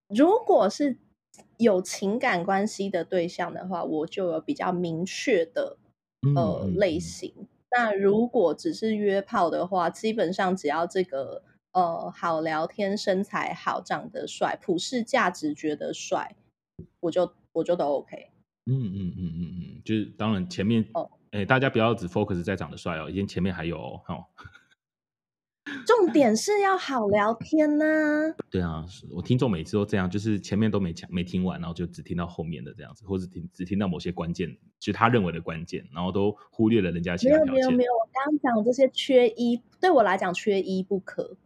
[0.09, 0.97] 如果是
[1.57, 5.77] 有情感关系的对象的话，我就有比较明确的
[6.35, 7.47] 呃类型。
[7.71, 16.35] 那如果只是约炮的话，基本上只要这个呃好聊天、身材好、长得帅、普世价值觉得帅，
[16.99, 18.31] 我就我就都 OK。
[18.65, 24.25] 嗯嗯嗯嗯嗯，就是当然前面哦，哎，大家不要只 focus 在长得帅哦，因为前面还有哦。
[25.85, 28.35] 重点是要好聊天呐、啊。
[28.49, 37.37] 对啊，我听众每次都这样，就是前面都没讲、没听完，然后就只听到后面的这样子，或者听只听到某些关键，就是他认为的关键，然后都忽略了人家其他。
[37.37, 41.37] 没有没有没有，我刚刚讲这些缺一，对我来讲缺一不可。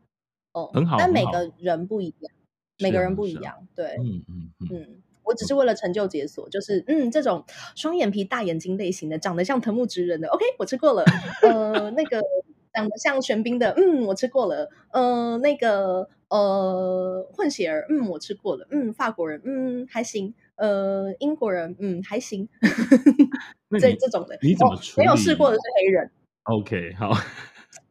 [0.53, 2.33] 哦，很好，但每个人不一样，
[2.79, 3.53] 每个人不一样。
[3.53, 7.43] 啊啊、对，嗯嗯嗯，嗯，我只是为了成就解锁，就是嗯，这种
[7.75, 11.03] 双眼皮、大眼睛类型的，长得像藤木直人的，OK，我吃过了。
[11.41, 12.21] 呃，那个。
[12.75, 14.69] 长得像玄彬的，嗯，我吃过了。
[14.91, 18.67] 呃，那个，呃，混血儿，嗯，我吃过了。
[18.69, 20.33] 嗯，法国人，嗯，还行。
[20.55, 22.47] 呃，英国人，嗯，还行。
[23.79, 25.05] 这这种的，你怎么处理？
[25.05, 26.11] 没有试过的是黑人。
[26.43, 27.11] OK，好。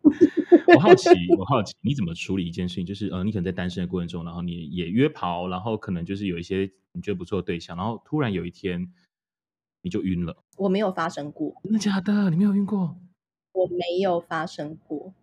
[0.75, 2.87] 我好奇，我好奇，你怎么处理一件事情？
[2.87, 8.93] 就是，呃，你可能在单身的过程中，然后你也约炮，然后可能就是有一些你觉得不错的对象，然后突然有一天
[9.83, 10.37] 你就晕了。
[10.57, 11.55] 我没有发生过。
[11.65, 12.31] 真的假的？
[12.31, 12.97] 你没有晕过？
[13.55, 15.15] 我没有发生过，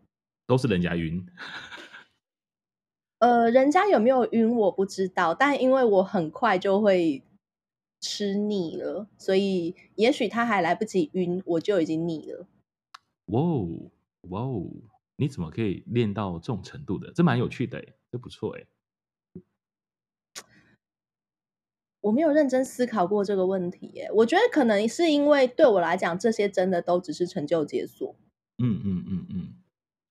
[0.49, 1.25] 都是人家晕。
[3.21, 7.21] 呃，人家有没有晕我不知道，但因为我很快就会
[7.99, 12.47] 吃腻了，所以也许他还来不及晕，我就已经腻了。
[13.27, 13.91] 哇哦，
[14.29, 14.65] 哇哦，
[15.15, 17.11] 你怎么可以练到这种程度的？
[17.13, 18.67] 这蛮有趣的诶，这不错诶。
[22.01, 28.15] 我没有认真思考过这个问题耶，我觉得可能是因为对我来讲，这些真的都只是成就解锁。
[28.57, 29.53] 嗯嗯嗯嗯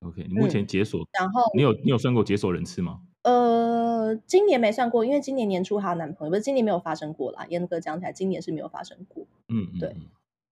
[0.09, 3.01] ，OK，你目前解锁，嗯，然后你有你有算过解锁人次吗？
[3.25, 7.45] 呃，今年没算过，因为今年年初还有男朋友，不是今年没有发生过啦。
[7.49, 9.27] 严格讲起来，今年是没有发生过。
[9.49, 9.97] 嗯嗯，对，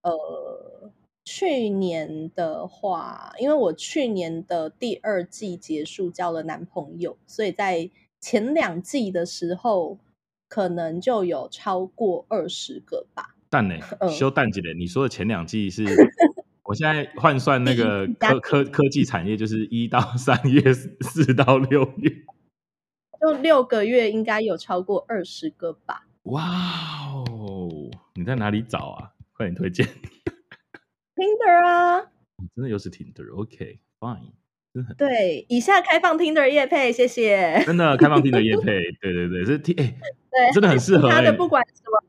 [0.03, 0.91] 呃，
[1.23, 9.97] 去年的话，因为我去年的第二季结束交了男朋友，所以在前两季的时候。
[10.49, 13.35] 可能就有超过二十个吧。
[13.49, 13.75] 蛋呢？
[14.11, 15.85] 修蛋姐的，你说的前两季是？
[16.63, 22.11] 我现在换算那个科科科技产业，就是一到三月，四到六月，
[23.19, 26.05] 就六个月，应该有超过二十个吧。
[26.23, 26.43] 哇
[27.25, 27.89] 哦！
[28.13, 29.13] 你在哪里找啊？
[29.33, 29.83] 快点推荐。
[31.15, 32.01] Tinder 啊！
[32.55, 34.33] 真的又是 Tinder？OK，Fine。
[34.95, 37.63] 对，以下开放 Tinder 业配，谢谢。
[37.65, 39.95] 真的开放 Tinder 业配，对 对对，是 T，哎，
[40.31, 41.15] 对，真的很适合、欸。
[41.15, 42.03] 他的不管什么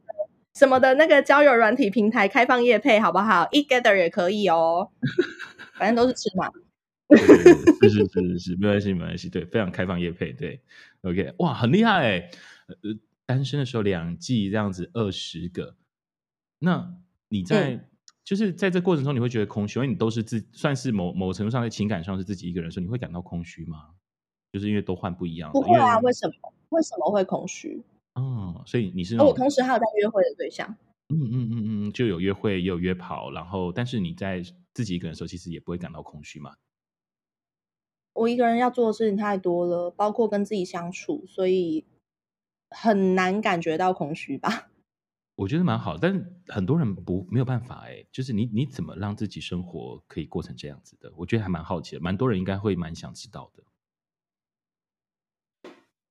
[0.55, 4.91] 什么的那个交友软体平台开放业配，好不好？eGather 也可以哦，
[5.79, 6.51] 反正都是吃嘛。
[7.17, 10.61] 是是是是是，没关系没关系，对，非常开放业配，对
[11.03, 12.31] ，OK，哇，很厉害哎，
[12.69, 12.75] 呃，
[13.27, 15.77] 单身的时候两季这样子二十个，
[16.59, 16.95] 那
[17.29, 17.71] 你在？
[17.75, 17.87] 嗯
[18.23, 23.89] 就是在这过程中，你会觉得空虚，因为你都是自算是某某程度上在情感上是自己一个人的时候，你会感到空虚吗？
[24.53, 25.51] 就是因为都换不一样。
[25.51, 26.35] 不会啊，为什么？
[26.69, 27.83] 为什么会空虚？
[28.21, 30.77] 哦，所以你是我同时还有在约会的对象。
[31.09, 36.55] 嗯嗯嗯嗯，就有约会也有约跑，然后但是你在自己一个人的时候，其实也不会感到空虚嘛。
[38.13, 41.85] 我一个人要做的事情太多了，包括跟自己相处，所以
[42.71, 44.71] 很难感觉到空虚吧。
[45.37, 51.13] 我觉得蛮好，但是很多人不没有办法哎，就是你你怎么让自己生活可以过成这样子的？
[51.17, 53.65] 我觉得还蛮好奇的，蛮多人应该会蛮想知道的。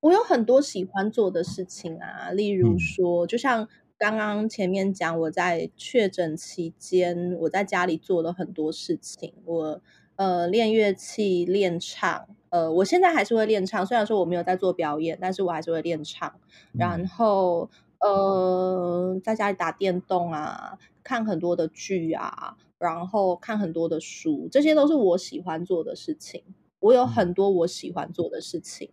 [0.01, 9.81] 我有很多喜欢做的事情啊，例如说，嗯、就像刚刚前面讲，我在确诊期间，我在家里做了很多事情，我
[10.15, 16.39] 呃练乐器、练唱，呃，我现在还是会练唱，虽然说我没有在做表演，但是我还是会练唱，
[16.73, 17.69] 然后。
[18.01, 26.41] 呃，在家里打电动啊，看很多的剧啊，然后看很多的书，这些都是我喜欢做的事情。
[26.79, 28.89] 我有很多我喜欢做的事情。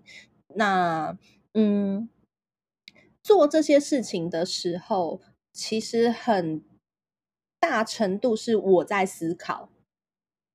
[0.57, 1.17] 那，
[1.55, 2.09] 嗯，
[3.23, 5.21] 做这些事情的时候，
[5.53, 6.63] 其实很
[7.61, 9.69] 大程度是我在思考。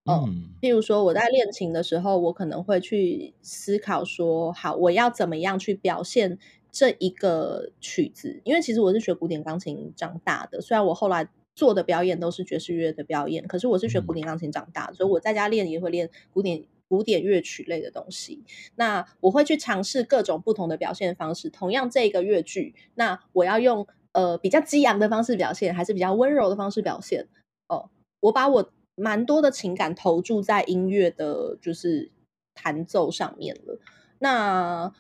[0.06, 6.40] 嗯，譬如说我在练琴的时候，我可能会去思考说，好，我要怎么样去表现
[6.72, 8.42] 这一个曲子？
[8.44, 18.44] 因为其实我是学古典钢琴长大的，虽然我后来做的表演都是爵士乐的表演，可是我是学古典钢琴长大的，所以我在家练也会练古典古典乐曲类的东西。
[18.76, 21.50] 那我会去尝试各种不同的表现方式。
[21.50, 27.30] 同样这个乐句，那我要用呃比较激昂的方式表现，还是比较温柔的方式表现？
[27.70, 28.74] 哦，我把我。
[28.96, 32.12] 蛮多的情感投注在音乐的，就是
[32.54, 33.80] 弹奏上面了。
[34.20, 34.94] 那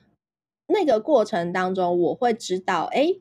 [0.68, 3.14] 那个过程当中，我会知道，哎，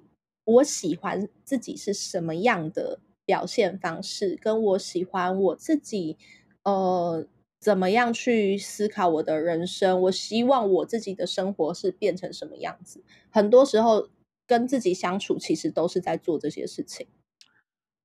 [0.45, 6.17] 我喜欢自己是什么样的表现方式，跟我喜欢我自己，
[6.63, 7.27] 呃，
[7.61, 10.01] 怎么样去思考我的人生。
[10.03, 13.05] 我希望我自己的生活是变成什么样子。
[13.31, 14.09] 很多时候，
[14.47, 17.07] 跟自己相处，其实都是在做这些事情。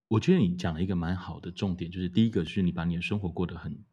[0.09, 3.83] 我觉得你讲了一个蛮好的重点，就是第一个是你把你的生活过得很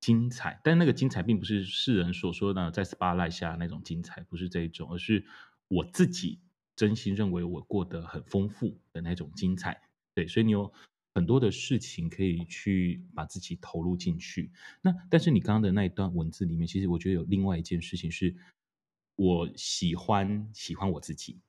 [0.00, 5.24] 精彩，但那个精彩并不是世人所说的在 spotlight 下那种精彩，不是这一种，而是
[5.68, 6.40] 我自己
[6.74, 9.80] 真心认为我过得很丰富的那种精彩。
[10.14, 10.72] 对，所以你有
[11.14, 14.50] 很多的事情可以去把自己投入进去。
[14.82, 18.34] 那但是你刚刚的那一段文字里面，其实我觉得有另外一件事情是，
[19.16, 21.40] 我喜欢喜欢我自己，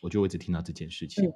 [0.00, 1.34] 我就一直听到这件事情，嗯、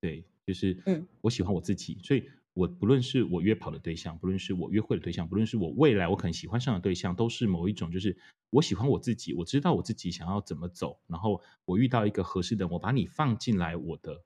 [0.00, 0.24] 对。
[0.48, 8.16] 就是，嗯，我喜欢我自己，嗯、所以我不论是我约跑的对象，不论是我约会的对象，不论是我未来我可能喜欢上的对象，都是某一种，就是
[8.48, 14.24] 我喜欢我自己，我知道我自己想要怎么走，然后我遇到一个合适的，我把你放进来我的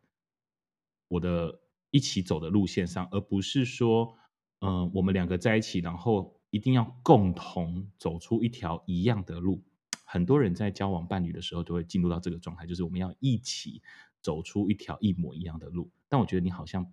[1.08, 1.58] 我的
[1.92, 4.16] 一起走的路线上，而不是说，
[4.60, 9.62] 嗯、呃，我们两个在一起，然后一定要共同走出一条一样的路。
[10.04, 13.82] 很多人在交往伴侣的时候，就会进入到这个状态，就是我们要一起
[14.22, 15.90] 走出一条一模一样的路。
[16.08, 16.90] 但我觉得你好像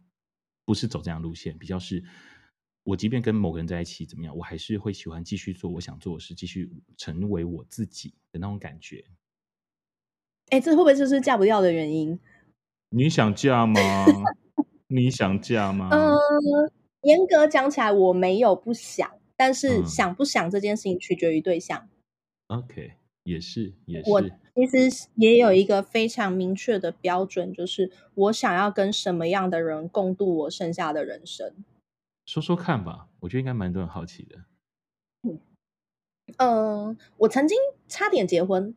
[0.65, 2.03] 不是走这样路线，比较是，
[2.83, 9.05] 我即便跟某个人在一起怎么样，我还是会喜欢继续做我想做的事，继续成为我自己的那种感觉。
[10.49, 12.19] 哎，这会不会就是嫁不掉的原因？
[12.89, 13.79] 你想嫁吗？
[14.89, 15.89] 你想嫁吗？
[15.91, 16.71] 嗯、呃，
[17.03, 21.87] 严格讲起来，我没有不想，但是想不想这件事情取决于对象。
[22.47, 22.93] 嗯、OK。
[23.23, 24.09] 也是，也是。
[24.09, 31.53] 我其实也有一个非常明确的标准，就是我想要跟什么样的人共度我剩下的人生。
[32.25, 34.37] 说说看吧，我觉得应该蛮多人好奇的。
[35.21, 35.39] 嗯，
[36.37, 37.55] 呃，我曾经
[37.87, 38.73] 差点结婚。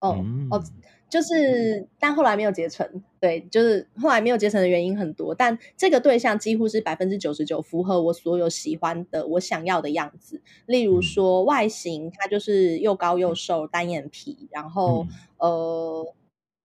[0.00, 0.64] 哦、嗯、哦。
[1.12, 3.04] 就是，但后来没有结成。
[3.20, 10.40] 对，就是后来没有结成的原因很多，但这个对象几乎是百分之九十九符合我所有喜欢的、我想要的样子。
[10.64, 16.14] 例如说外形，他就是又高又瘦，单眼皮，然后呃，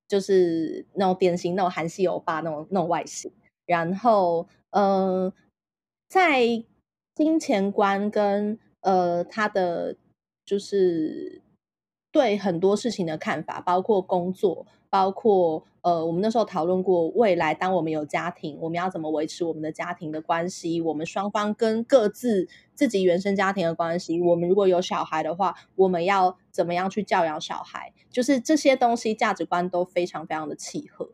[0.08, 3.30] 就是那种典型那种韩系欧巴那种那种外形。
[3.66, 5.34] 然后呃，
[6.08, 6.64] 在
[7.14, 9.98] 金钱观跟呃他的
[10.46, 11.42] 就是。
[12.18, 20.82] 对很多事情的看法，包括工作，包括呃，我们那时候讨论过未来，当我们有家庭，我们要怎么维持我们的家庭的关系？
[20.82, 27.94] 我们双方跟各自自己原生家庭的关系，我们如果有小孩的话，我们要怎么样去教养小孩？
[28.10, 31.08] 就是这些东西价值观都非常非常的契合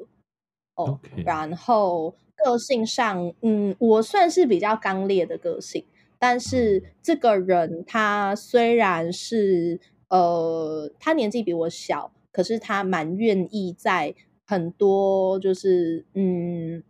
[0.76, 1.02] 哦。
[1.04, 1.26] Okay.
[1.26, 5.84] 然后个性上，嗯，我算是比较刚烈的个性，
[6.18, 9.82] 但是这个人他虽然是。
[10.14, 14.14] 呃，他年纪比我小，可是他蛮愿意在
[14.46, 16.84] 很多就是嗯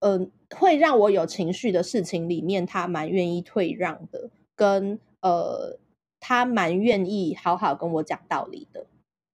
[0.00, 5.78] 嗯、呃、会让我有情绪的事情里面，他蛮愿意退让的，跟呃
[6.20, 8.86] 他蛮愿意好好跟我讲道理的。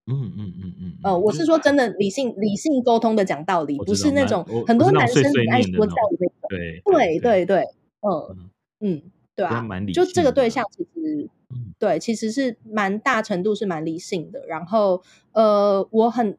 [0.06, 0.98] 嗯嗯嗯嗯。
[1.04, 6.34] 呃，我是说真的理性理性沟通的讲道理，不是那种很多男生很爱说教的那种。
[6.48, 7.64] 对对对对，
[8.00, 9.02] 嗯嗯，
[9.40, 11.30] 对啊，就这个对象其实。
[11.80, 14.46] 对，其实是蛮大程度是蛮理性的。
[14.46, 16.38] 然后，呃，我很，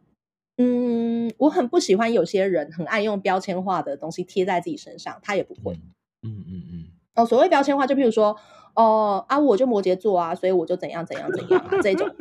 [0.58, 5.74] 嗯，我很不喜欢有些人很爱用标签化的东西贴在自己身上，他也不会。
[6.22, 6.86] 嗯嗯嗯。
[7.16, 8.38] 哦，所谓标签化，就譬如说，
[8.76, 12.08] 哦啊，我就摩羯座啊，所以我就怎样怎样怎样、啊、这种。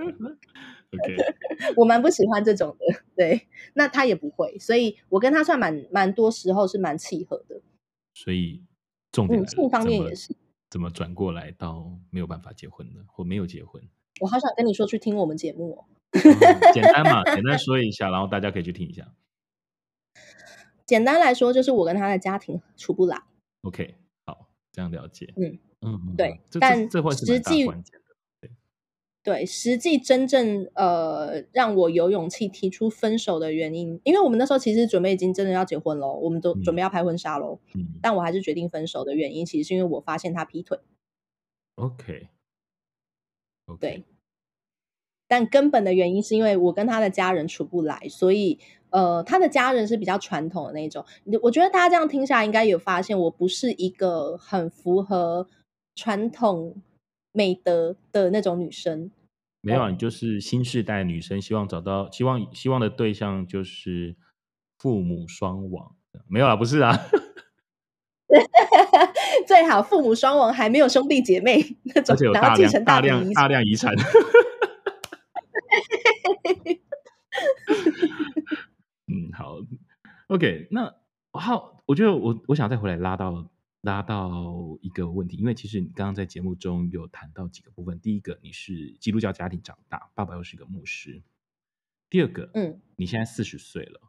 [0.91, 1.17] OK，
[1.77, 3.03] 我蛮不喜欢这种的。
[3.15, 7.61] 对，那他也不会，所以我跟他算蛮蛮多时候是蛮契合的。
[8.15, 8.65] 所以
[9.13, 10.35] 重点，性、嗯、方面也是。
[10.71, 13.83] 怎么转过来到没有办法结婚的，或没有结婚？
[14.21, 15.85] 我好想跟你说去听我们节目哦。
[16.13, 16.23] 嗯、
[16.73, 19.13] 简单嘛，简单 说一下，然后大家可以去听一下。
[20.87, 23.23] 简单来说，就是我跟他的家庭处不来。
[23.63, 23.95] OK，
[24.27, 25.33] 好，这样了解。
[25.37, 28.10] 嗯嗯，对，但这会是蛮大关键的。
[29.23, 37.61] 对，对，实际真正呃让我有勇气提出分手的原因，因为我们那时候其实准备已经真的要结婚了，我们都准备要拍婚纱喽。
[37.75, 40.79] 嗯，但我还是决定分手的原因，其实是因为我发现他劈腿。
[41.77, 42.29] OK，okay.
[43.79, 44.05] 对。
[45.29, 48.59] 但根本的原因是因为我跟他的家人处不来，所以
[48.91, 51.05] 呃，他的家人是比较传统的那种。
[51.43, 55.49] 我觉得大家这样听下来，应该有发现我不是一个很符合
[55.95, 56.83] 传统
[57.33, 59.11] 美德的那种女生。
[59.63, 64.17] 没有，你就是新世代女生，希望找到希望希望的对象就是
[64.79, 65.95] 父母双亡。
[66.27, 66.97] 没有啊，不是啊，
[69.47, 73.95] 最好父母双亡还没有兄弟姐妹那种，然后继承大量大量遗产。
[79.07, 79.59] 嗯，好
[80.29, 80.95] ，OK，那
[81.33, 83.51] 好，我觉得我我想再回来拉到
[83.83, 87.99] 拉到一个问题，因为其实你刚刚在节目中有谈到几个部分。
[88.01, 91.23] 第一个，你是基督教家庭长大，爸爸又是一个牧师。
[92.11, 94.01] 第二个，嗯，你现在四十岁了，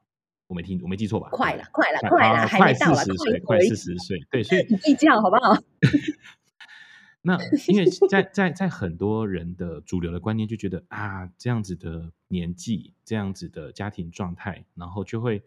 [0.47, 1.30] 我没听，我没记错吧？
[1.32, 5.61] 快了，快了，快了，快四十岁，快四十岁，对，所以 你计较好不好？
[7.24, 7.38] 那
[7.69, 15.43] 因为在在在很多人的主流的观念就觉得啊，这样子的年纪，这样子的家庭状态，然后就会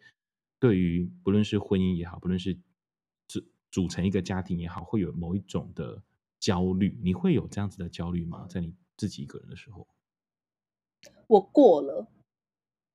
[0.61, 2.57] 对于不论是婚姻也好，不论是
[3.75, 6.01] 组组成一个家庭也好，会有某一种的
[6.39, 6.97] 焦虑。
[7.03, 8.47] 你会有这样子的焦虑吗？
[8.49, 9.89] 在你自己一个人的时候？
[11.27, 12.07] 我过了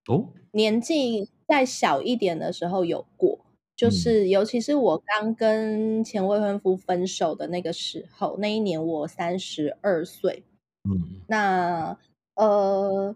[0.08, 3.46] 哦，年纪再小一点的时候有过。
[3.76, 10.44] 就是，尤其是我刚跟前未婚夫分手的那个时候，那一年我三十二岁。
[10.90, 11.98] 嗯，那
[12.36, 13.16] 呃，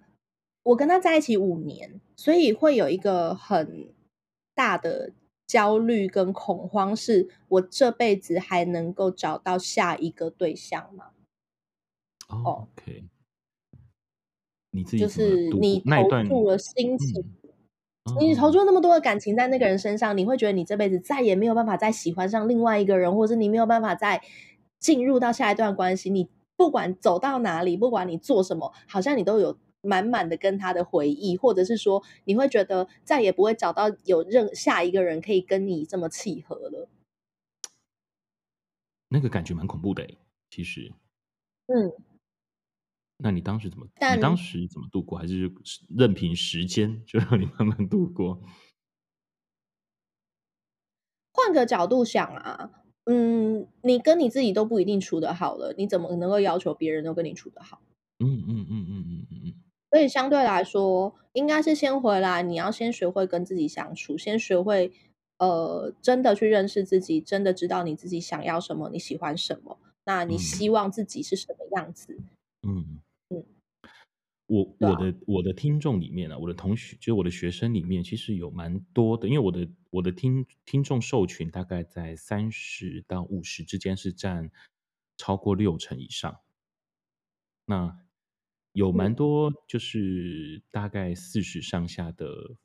[0.64, 3.94] 我跟他在一起五年，所以会有一个很
[4.54, 5.12] 大的
[5.46, 11.12] 焦虑跟恐慌，是我这辈子还能够找到下一个对象吗？
[12.30, 13.04] 哦，OK，
[14.72, 17.24] 你自己就是你投注了心情。
[18.20, 24.22] 你投注那么多的感情在那个人身上，你会觉得你这辈子再也没有办法再喜欢上另外一个人，或者是你没有办法再
[24.78, 26.10] 进入到下一段关系。
[26.10, 36.90] 你不管走到哪里，不管你做什么，好像你都有满满的跟他的回忆，或者是说你会觉得再也不会找到有任下一个人可以跟你这么契合了。
[39.10, 40.08] 那个感觉蛮恐怖的，
[40.50, 40.92] 其实，
[41.68, 41.92] 嗯。
[43.18, 43.88] 那你当时怎么？
[44.16, 45.20] 你当时怎么度过？
[45.20, 45.54] 还是
[45.88, 48.42] 任凭时间就让你慢慢度过？
[51.32, 52.72] 换个角度想啊，
[53.06, 57.82] 嗯，你跟你自己都不一定处得好了，你怎么能够要求别人都跟你处得好？
[58.20, 59.54] 嗯嗯嗯嗯嗯嗯嗯。
[59.94, 64.92] 所以相对来说，应该是先回来，你要先学会跟自己相处，先学会
[65.38, 72.18] 呃，真的去认识自己，真的知道你自己想要什么，你喜欢什么，那你希望自己是什么样子？
[72.68, 73.46] 嗯嗯。
[74.48, 84.50] 我我的我的听众里面啊，我的同学就是我的学生里面，其实有蛮多的，因为我的我的听听众受群大概在三十到五十之间，是占
[85.18, 86.40] 超过六成以上。
[87.66, 87.98] 那
[88.74, 92.58] 有蛮多就是大概四十上下的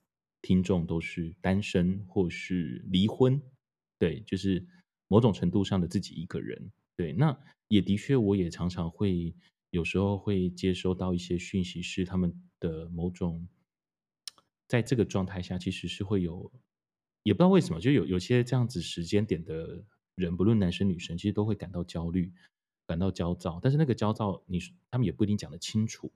[0.42, 3.40] 听众都是单身或是离婚，
[3.98, 4.66] 对，就是
[5.06, 6.72] 某种程度上的自己一个人。
[6.96, 7.38] 对，那
[7.68, 9.34] 也的确，我也常常会。
[9.70, 13.46] 有时候会接收到一些讯息，是他们的某种，
[14.66, 16.50] 在这个状态下，其实是会有，
[17.22, 19.84] 也不知道为什么，就有有些这样子时间点的
[20.14, 22.32] 人，不论男生女生，其实都会感到焦虑，
[22.88, 23.60] 感到焦躁。
[23.62, 24.58] 但是那个焦躁，你
[24.90, 26.10] 他们也不一定讲得清楚。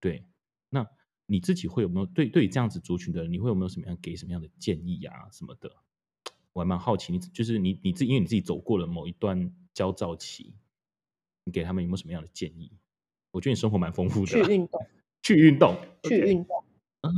[0.00, 0.24] 对，
[0.70, 0.88] 那
[1.26, 5.70] 你自己会有没有对对于这样子族群的人，你会有没有什么样给什么样的建议啊什么的？
[6.54, 10.54] 我还蛮好奇，你就是你你自己，因为你自己走过了某一段焦躁期。
[11.44, 12.72] 你给他们有没有什么样的建议？
[13.30, 14.26] 我觉得你生活蛮丰富的。
[14.26, 14.86] 去运动，
[15.22, 16.64] 去运动，去运动。
[17.02, 17.12] 嗯，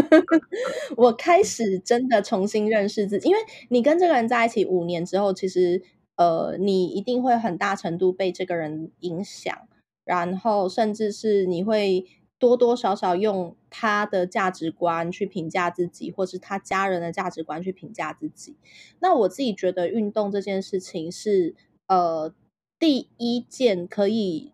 [0.96, 5.82] 我开始真的重新认识自己，因为你跟这个人在一起五年之后，其实
[6.20, 9.66] 呃，你一定会很大程度被这个人影响，
[10.04, 12.04] 然后甚至是你会
[12.38, 18.56] 多多少少用他的价值观去评价自己，或是他家人的价值观去评价自己。
[18.98, 21.54] 那我自己觉得运动这件事情是
[21.86, 22.34] 呃。
[22.80, 24.49] 第一件可以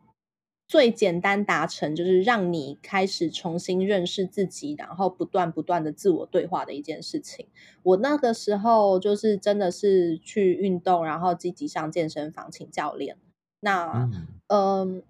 [0.69, 7.47] 最简单达成，就是让你开始重新认识自己，然后不断不断的自我对话的一件事情。
[7.85, 13.17] 我那个时候就是真的是去运动，然后积极上健身房请教练。
[13.61, 14.11] 那
[14.49, 15.03] 嗯、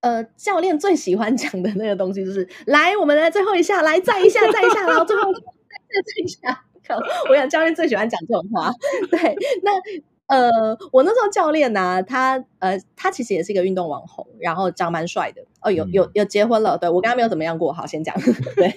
[0.00, 6.64] 呃，呃，教练最喜欢讲的那个东西就是，来，我们来最后一下，来再一下，再一下，然后最后再再一下。
[7.28, 8.70] 我想教练最喜欢讲这种话。
[9.10, 9.72] 对，那。
[10.32, 10.50] 呃，
[10.90, 18.16] 我那时候教练呢、啊，他呃，他其实也是一个运动网红，然后长蛮帅的哦，有有有结婚了，对，我跟他没有怎么样过，好，先讲。
[18.56, 18.72] 对，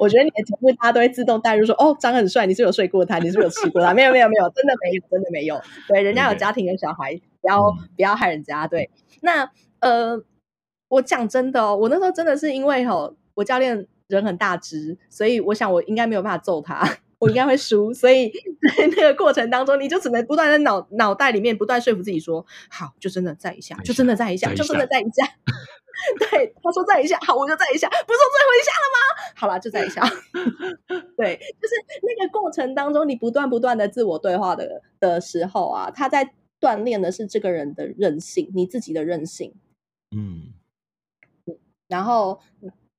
[0.00, 3.92] 我觉得你的节目大家都会自动带入说，哦，长很帅，你是，是有睡过他，你是，是有吃过他？
[3.92, 5.60] 没有没有没有，真的没有，真的没有。
[5.88, 8.66] 对，人家有家庭有小孩，不要不要害人家。
[8.66, 8.88] 对，
[9.20, 10.22] 那呃，
[10.88, 16.82] 我讲真的哦，我那时候真的是因为吼，我教练人很大只，所以我想我应该没有办法揍他。
[17.18, 18.30] 我应该会输，所以
[18.76, 25.26] 在那个过程当中，你就只能不断在脑脑袋里面不断说服自己说：“好，就真的再一下，就真的再一下，就真的再一下。
[26.30, 29.32] ”对，他说再一下，好，我就再一下，不是说最后一下了吗？
[29.34, 30.00] 好了，就再一下。
[31.18, 39.54] 对，就是那个过程当中，你不断不断的自我对话的的时候啊，他在锻炼的是这个人的韧性，你自己的韧性。
[40.16, 40.54] 嗯，
[41.88, 42.40] 然后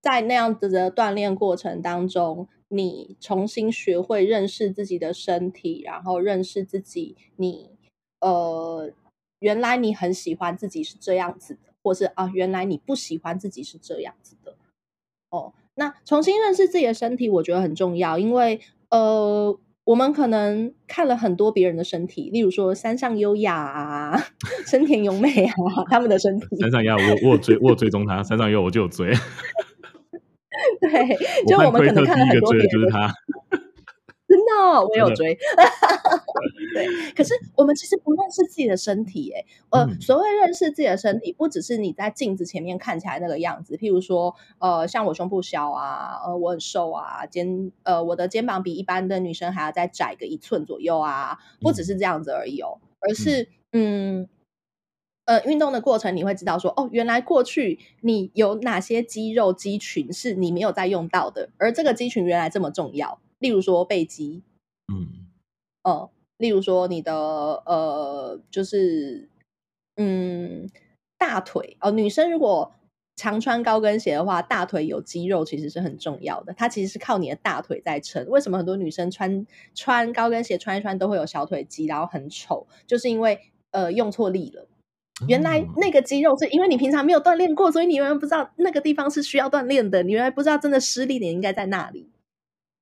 [0.02, 2.50] 在那样子的锻炼过程当中。
[2.70, 7.16] 你重新学会认识自己的身体，然后认识自己。
[7.36, 7.72] 你
[8.22, 8.92] 呃，
[9.40, 14.56] 原来你很喜欢自己是这样子的，或是啊，原来你不喜欢自己是这样子的。
[15.30, 18.60] 哦，那重新认识自己的身体，我觉得很重要，因为
[18.90, 24.20] 呃，我们可能看了很多别人的身体，例如说山上优雅啊、
[24.68, 25.54] 深田咏美啊，
[25.90, 26.46] 他们的身体。
[26.60, 29.12] 山上优雅，我我追我追踪他，山上优雅我就有追。
[30.82, 31.18] 对，
[31.48, 33.14] 就我们可能看了很多别人，就是他，
[34.28, 35.38] 真的，哦，我有追。
[36.74, 54.22] 对，可是我们其实不认识自己的身体，哎，呃，嗯、所谓认识自己的身体，不只是你在镜子前面看起来那个样子，譬如说，呃，像我胸部小啊，呃，我很瘦啊，肩，呃，我的肩膀比一般的女生还要再窄个一寸左右啊，不只是这样子而已哦，而是，嗯。
[54.22, 54.30] 嗯
[55.30, 63.20] 呃，运动的过程你会知道说，哦，原来过去你有哪些肌肉肌群是你没有在用到的，而这个肌群原来这么重要。
[63.38, 64.42] 例如说背肌，
[64.92, 65.28] 嗯，
[65.84, 69.30] 呃，例如说你的呃，就是
[69.98, 70.68] 嗯，
[71.20, 72.72] 大腿哦，呃，女生如果
[73.16, 78.26] 常穿高跟鞋的话，大腿有肌肉其实是很重要的，它其实是靠你的大腿在撑。
[78.30, 84.68] 为什么很多女生穿穿高跟鞋穿一穿都会有小腿肌，然后很丑，就是因为呃用错力了。
[85.28, 90.02] 原来那个肌肉是因为你平常没有锻炼过，所以你原来不知道那个地方是需要锻炼的。
[90.04, 92.10] 你原来不知道真的施力点应该在那里，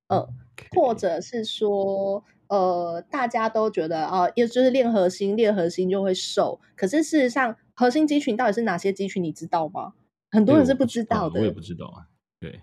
[0.08, 0.28] 呃
[0.74, 6.60] 或者是说，呃，大家都觉得啊，也、呃、就是练核心，练核心就会瘦。
[6.76, 9.94] 可是事实上，核心肌群到底是哪些肌群，你知道吗？
[10.30, 11.40] 很多人是不知道的。
[11.40, 12.06] 我也不知道啊。
[12.40, 12.60] 对，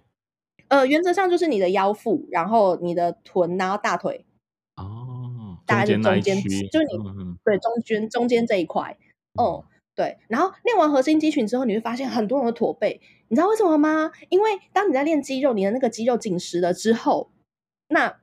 [0.68, 4.26] 呃，原则上就是你的腰腹，然后你的臀，然后大腿。
[4.76, 8.98] 哦，大概是中间，就是你、嗯、对中间中间这一块。
[9.38, 14.12] 哦、嗯，对，然后练完核心肌群之后，你会发现很多人的驼背，你知道为什么吗？
[14.30, 17.32] 因为当你在练肌肉，你的那个肌肉紧实了之后，
[17.90, 18.20] 那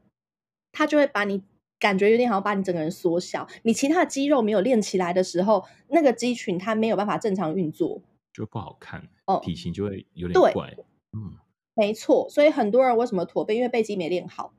[0.72, 1.42] 它就会把你
[1.78, 3.46] 感觉有点好像把你整个人缩小。
[3.62, 8.00] 你其他的肌肉没有练起来的时候，那个肌群它没有办法正常运作，
[8.32, 10.74] 就不好看，哦，体型就会有点怪。
[11.12, 11.36] 嗯，
[11.74, 13.56] 没错，所以很多人为什么驼背？
[13.56, 14.54] 因为背肌没练好。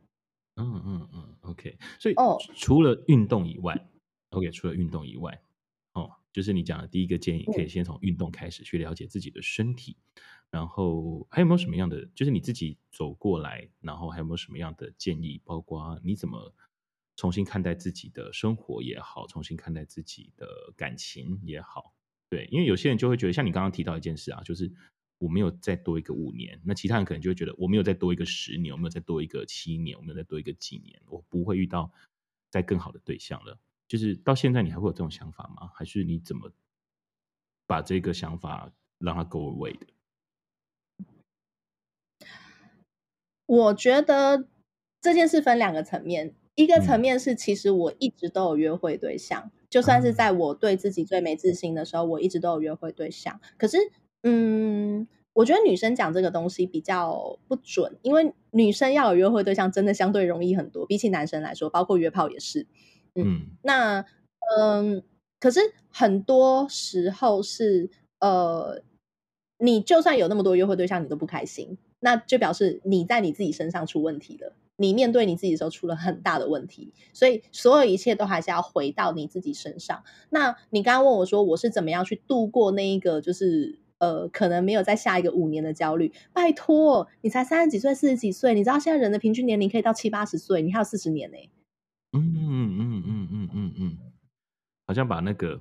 [0.56, 1.78] 嗯嗯嗯，OK。
[1.98, 3.88] 所以哦，除了运动以外
[4.30, 5.42] ，OK，除了运动以外。
[6.34, 16.54] 就是你讲的第一个建议，可以先从运动开始去了解自己的身体，嗯、然后还有没有什么样的，就是你自己走过来，然后还有没有什么样的建议，包括你怎么
[17.16, 21.94] 重新看待自己的生活也好，重新看待自己的感情也好，
[22.30, 24.74] 对，因为有些人就会觉得，像你刚刚提到一件事啊，就是
[25.20, 31.92] 我没有再多一个五年，那其他人可能就会觉得我没有再多一个十年，我没有再多一个七年，我没有再多一个几年，我不会遇到
[32.50, 33.60] 再更好的对象了。
[33.94, 35.70] 就是到现在，你还会有这种想法吗？
[35.76, 36.52] 还是你怎么
[37.68, 39.86] 把这个想法让它 go away 的？
[43.46, 44.48] 我觉得
[45.00, 53.40] 这件事分两个层面，一个层面是其实我一直都有约会对象，嗯、就算是在我对自己最没自信的时候，我一直都有约会对象。
[53.60, 53.78] 可是，
[54.24, 62.66] 嗯，我觉得女生讲这个东西比较不准，因为女生要有约会对象真的相对容易很多，比起男生来说，包括约炮也是。
[63.16, 64.06] 嗯，那
[64.58, 65.04] 嗯，
[65.40, 65.60] 可是
[65.90, 67.90] 很多时候是
[68.20, 68.82] 呃，
[69.58, 74.54] 你就算有那么多约会对象，你都不开心，那就表示你在你自己身上出问题了。
[74.76, 80.04] 你面对你自己的时候出了很大的问题，所以所有一切都还是要回到你自己身上。
[80.32, 86.12] 那你刚刚问我说，我是怎么样去度过那一个就是呃，可能没有在下一个五年的焦虑？
[86.34, 91.50] 拜托，你才三十几岁、四十几岁，你知道现在人的平均年龄可以到七八十岁，你还有四十年呢、欸。
[92.14, 93.98] 嗯嗯嗯嗯嗯嗯嗯，
[94.86, 95.60] 好像把那个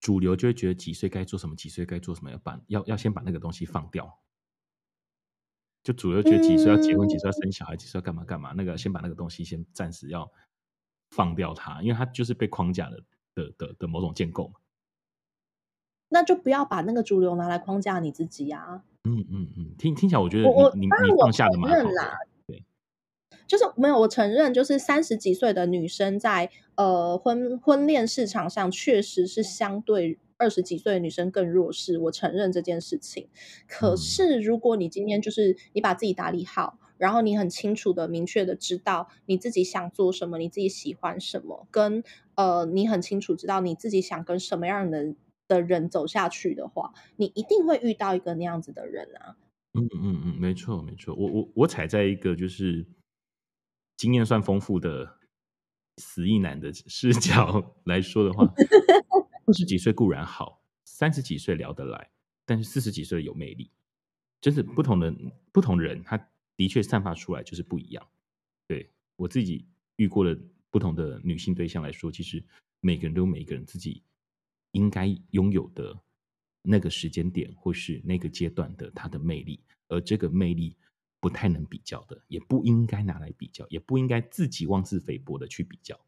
[0.00, 4.18] 主流就会觉得几岁该做什么，几岁该做什么，要把要要先把那个东西放掉。
[5.82, 10.30] 就主流觉得几岁要结婚，几岁要生小孩，几岁要干嘛干嘛，那个先把那个东西先暂时要
[11.10, 13.02] 放掉它，因为它就是被框架的
[13.34, 14.54] 的的的某种建构嘛。
[16.08, 18.84] 那就不要把那个主流拿来框架你自己呀、啊。
[19.04, 21.84] 嗯嗯嗯，听听起来我觉得我你我你放下的蛮好的。
[21.84, 22.29] 对，
[23.50, 33.26] 就是没有，我承认，就是三十几岁的女生在呃婚婚恋市场上确实是相对二十几岁的女生更弱势，我承认这件事情。
[33.66, 42.04] 可是如果你今天就是你把自己打理好，然后你很清楚的、明确的知道你自己想做什么，你自己喜欢什么，跟
[42.36, 45.14] 呃你很清楚知道你自己想跟什么样的。
[45.50, 49.34] 的人走下去的话，你一定会遇到一个那样子的人啊。
[49.74, 51.12] 嗯嗯嗯，没错没错。
[51.16, 52.86] 我我我踩在一个就是
[54.00, 55.18] 经验算丰富的
[55.98, 58.44] 死意男的视角来说的话，
[59.44, 62.10] 二十几岁固然好，三十几岁聊得来，
[62.46, 63.70] 但是四十几岁有魅力，
[64.40, 65.14] 就是不同的
[65.52, 66.16] 不同人，他
[66.56, 68.08] 的确散发出来就是不一样。
[68.66, 70.34] 对，我自己遇过的
[70.70, 72.42] 不同的女性对象来说，其实
[72.80, 74.02] 每个人都有每个人自己。
[74.72, 76.00] 应该拥有的
[76.62, 80.76] 那个时间点，或是那个阶段的他的魅力，而这个魅力
[81.20, 86.00] 不太能比较的，也不应该拿来比较，也不应该自己妄自菲薄的去比较。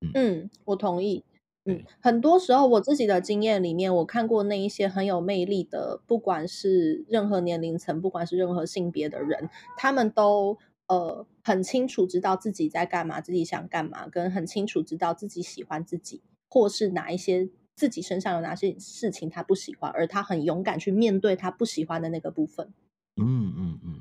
[0.00, 1.24] 嗯，嗯，我同意。
[1.64, 10.58] 嗯，很多时候我自己的经验里面，我看过那一些很有魅力的，不管是任何年龄层，不管是任何性别的人，他们都
[10.88, 16.22] 呃很清楚知道自己在干嘛，自己想干嘛，跟很清楚知道自己喜欢自己。
[16.48, 22.74] 或是哪一些自己身上有哪些事情他不喜欢，而他很勇敢去面对他不喜欢的那个部分。
[23.16, 24.00] 嗯嗯嗯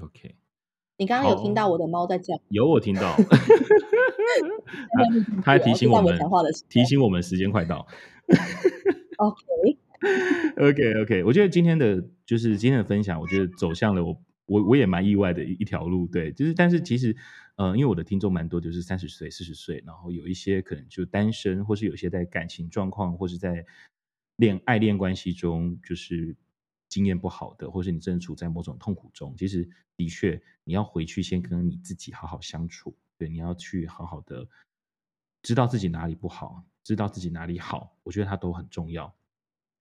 [0.00, 0.34] ，OK。
[0.96, 2.40] 你刚刚有听到我的猫在叫？
[2.48, 3.16] 有，我听到。
[5.42, 6.18] 他还提醒我们，
[6.68, 7.86] 提醒我们时间快到。
[9.16, 10.72] OK，OK，OK，okay.
[10.72, 11.24] okay, okay.
[11.26, 16.06] 我觉得今天的就是今天的分享，我觉得走向了我我我也蛮意外的一条路。
[16.06, 17.16] 对，就是但是其实。
[17.58, 23.66] 呃，因为我的听众蛮多，就是三十岁、四十岁，然后有一些可能就单身，或是有些在感情状况，或是在
[24.36, 26.36] 恋爱恋关系中，就是
[26.88, 29.36] 经验不好的，或是你正处在某种痛苦中。
[29.36, 34.48] 其实的确，你要回去先跟你自己好好相处，对，你要去好好的
[35.42, 39.14] 知道自己哪里不好，知道自己哪里好，我觉得它都很重要，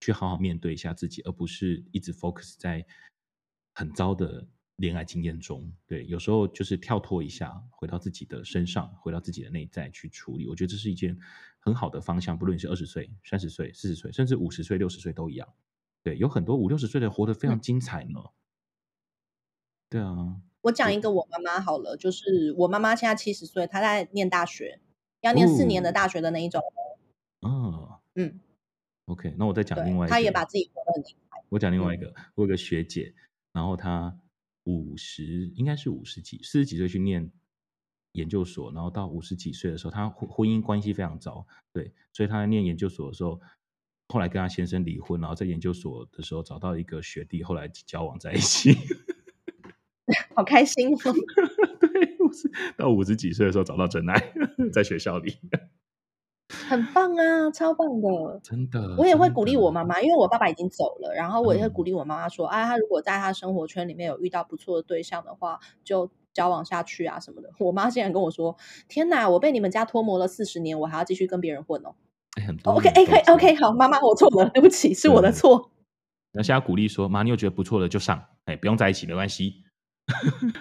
[0.02, 2.86] 去好好面对一下自己，而不是一直 focus 在
[3.74, 4.48] 很糟的。
[4.78, 10.48] 恋爱经验中，对，有时候就是跳脱一下，回到自己的身上，回到自己的内在去处理。
[10.48, 11.18] 我觉得这是一件
[11.58, 15.52] 很好的方向，不论你是二十岁、三十岁、四十岁，甚至五十岁、六十岁都一样。
[16.08, 18.20] 对，有很多五六十岁的活得非常精彩呢。
[18.20, 18.32] 嗯、
[19.90, 24.80] 对啊，我讲一个我妈妈好了，就是我妈妈现在七十岁，她在念大学，
[25.22, 26.62] 要念四年的大学的那一种。
[27.42, 28.40] 哦，嗯
[29.06, 31.44] ，OK，那我再讲另外一个，她也把自己活得很精彩。
[31.50, 33.14] 我讲另外一个，嗯、我有个学姐，
[33.52, 34.20] 然后她。
[34.70, 37.32] 五十应该是五十几，四十几岁去念
[38.12, 43.40] 研究所，然后到五十几岁的时候，他婚婚姻关系非常糟，对，所以他在念研究所的时候，
[44.10, 48.74] 后来跟他先生离婚，然后在研究所的时候找到一个学弟，后来交往在一起，
[50.36, 51.14] 好开心哦！
[51.80, 52.18] 对，
[52.78, 54.34] 到五十几岁的时候找到真爱，
[54.72, 55.36] 在学校里。
[56.70, 58.96] 很棒啊，超棒的，真的。
[58.98, 68.56] 我也会鼓励我妈妈，因为我爸爸已经走了，然后我也会鼓励我妈妈说：“嗯、啊，他如果在他生活圈里面有遇到不错的对象的话，就交往下去啊什么的。”我妈竟然跟我说
[68.88, 71.96] ：“天哪，我被你们家拖磨了四十年，我还要继续跟别人混哦。
[72.38, 75.72] 欸”很多 OK OK OK，好，妈妈，我错了，对不起，是我的错。
[76.32, 79.64] 那现在鼓励说：“妈，你有觉得不错的就上，哎，不用在一起没关系。”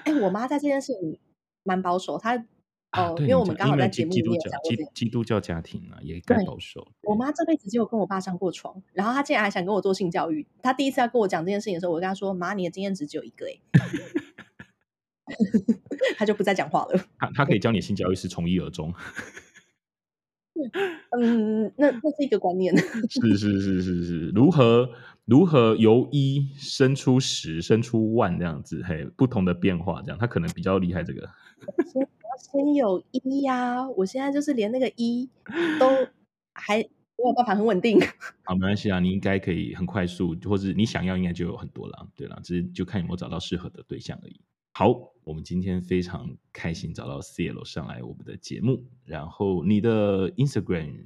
[0.05, 1.19] 哎，我妈在这件事情
[1.63, 2.47] 蛮保守，她。
[2.97, 6.87] 哦，因为我们刚好在节目里面讲过基，基督教家庭啊，也该保守。
[7.03, 10.47] 我妈这辈子只有跟我爸上过床，然后她竟然还想跟我做性教育。
[10.63, 13.61] 她第一次要跟我讲这件事情的时候，我跟她说：“妈，你的经验值只有一个哎。
[16.17, 16.99] ”她就不再讲话了。
[17.19, 18.95] 她她可以教你性教育是从一而终。
[21.11, 22.77] 嗯，那那是一个观念。
[23.09, 24.91] 是是是是是，如何
[25.25, 31.29] 如何由一生出十，生出万这样子，嘿，不同的变化这样，他可能比较厉害这个。
[31.85, 35.29] 先先有一呀、啊，我现在就是连那个一
[35.79, 35.89] 都
[36.53, 37.99] 还没有办法很稳定。
[38.45, 44.41] 好，没关系啊，你应该可以很快速，或是你想要应该就有很多了，对了，只是就看有没有找到适合的对象而已。
[44.79, 44.89] 好，
[45.25, 51.01] 我们今天非常开心找到 CL 上来我们的节目，然后你的 Instagram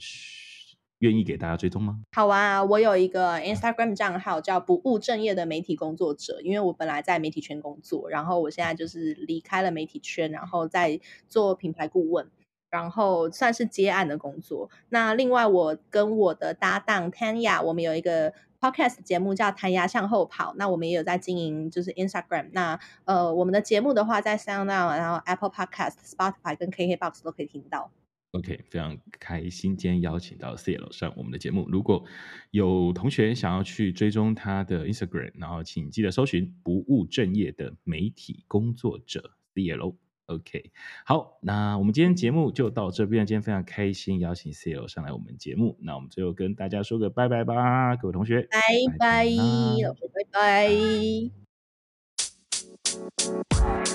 [0.98, 2.00] 愿意给大家追踪吗？
[2.10, 12.28] 好啊，我有一个 Instagram 账号叫不务正业的媒体工作者，因为我本来在媒体圈工作，然后我现在就是离开了媒体圈，然后在做品牌顾问。
[12.70, 14.70] 然后算是接案的工作。
[14.88, 20.52] 那另外，我跟我的搭档 Tanya，我们有一个 podcast 节目叫《弹牙向后跑》。
[20.56, 22.50] 那我们也有在经营，就是 Instagram。
[22.52, 27.90] 那呃，我们的节目的话，在 Sound Now，然后 Apple Podcast、Spotify 跟 KKBox 都可以听到。
[28.32, 31.68] OK，非常开心今天邀请到 CL 上我们的节目。
[31.68, 32.04] 如果
[32.52, 39.96] 有同学想要去追踪他的 Instagram，然后请记得搜寻“不务正业的媒体工作者 CLO”。
[40.30, 40.70] OK，
[41.04, 43.26] 好，那我们今天节目就到这边。
[43.26, 45.76] 今天非常开心邀请 CL 上来我们节目。
[45.80, 48.58] 那我们最后跟大家说个拜拜吧，各位同学，拜
[48.96, 50.68] 拜，老师拜拜。
[53.50, 53.89] 拜拜。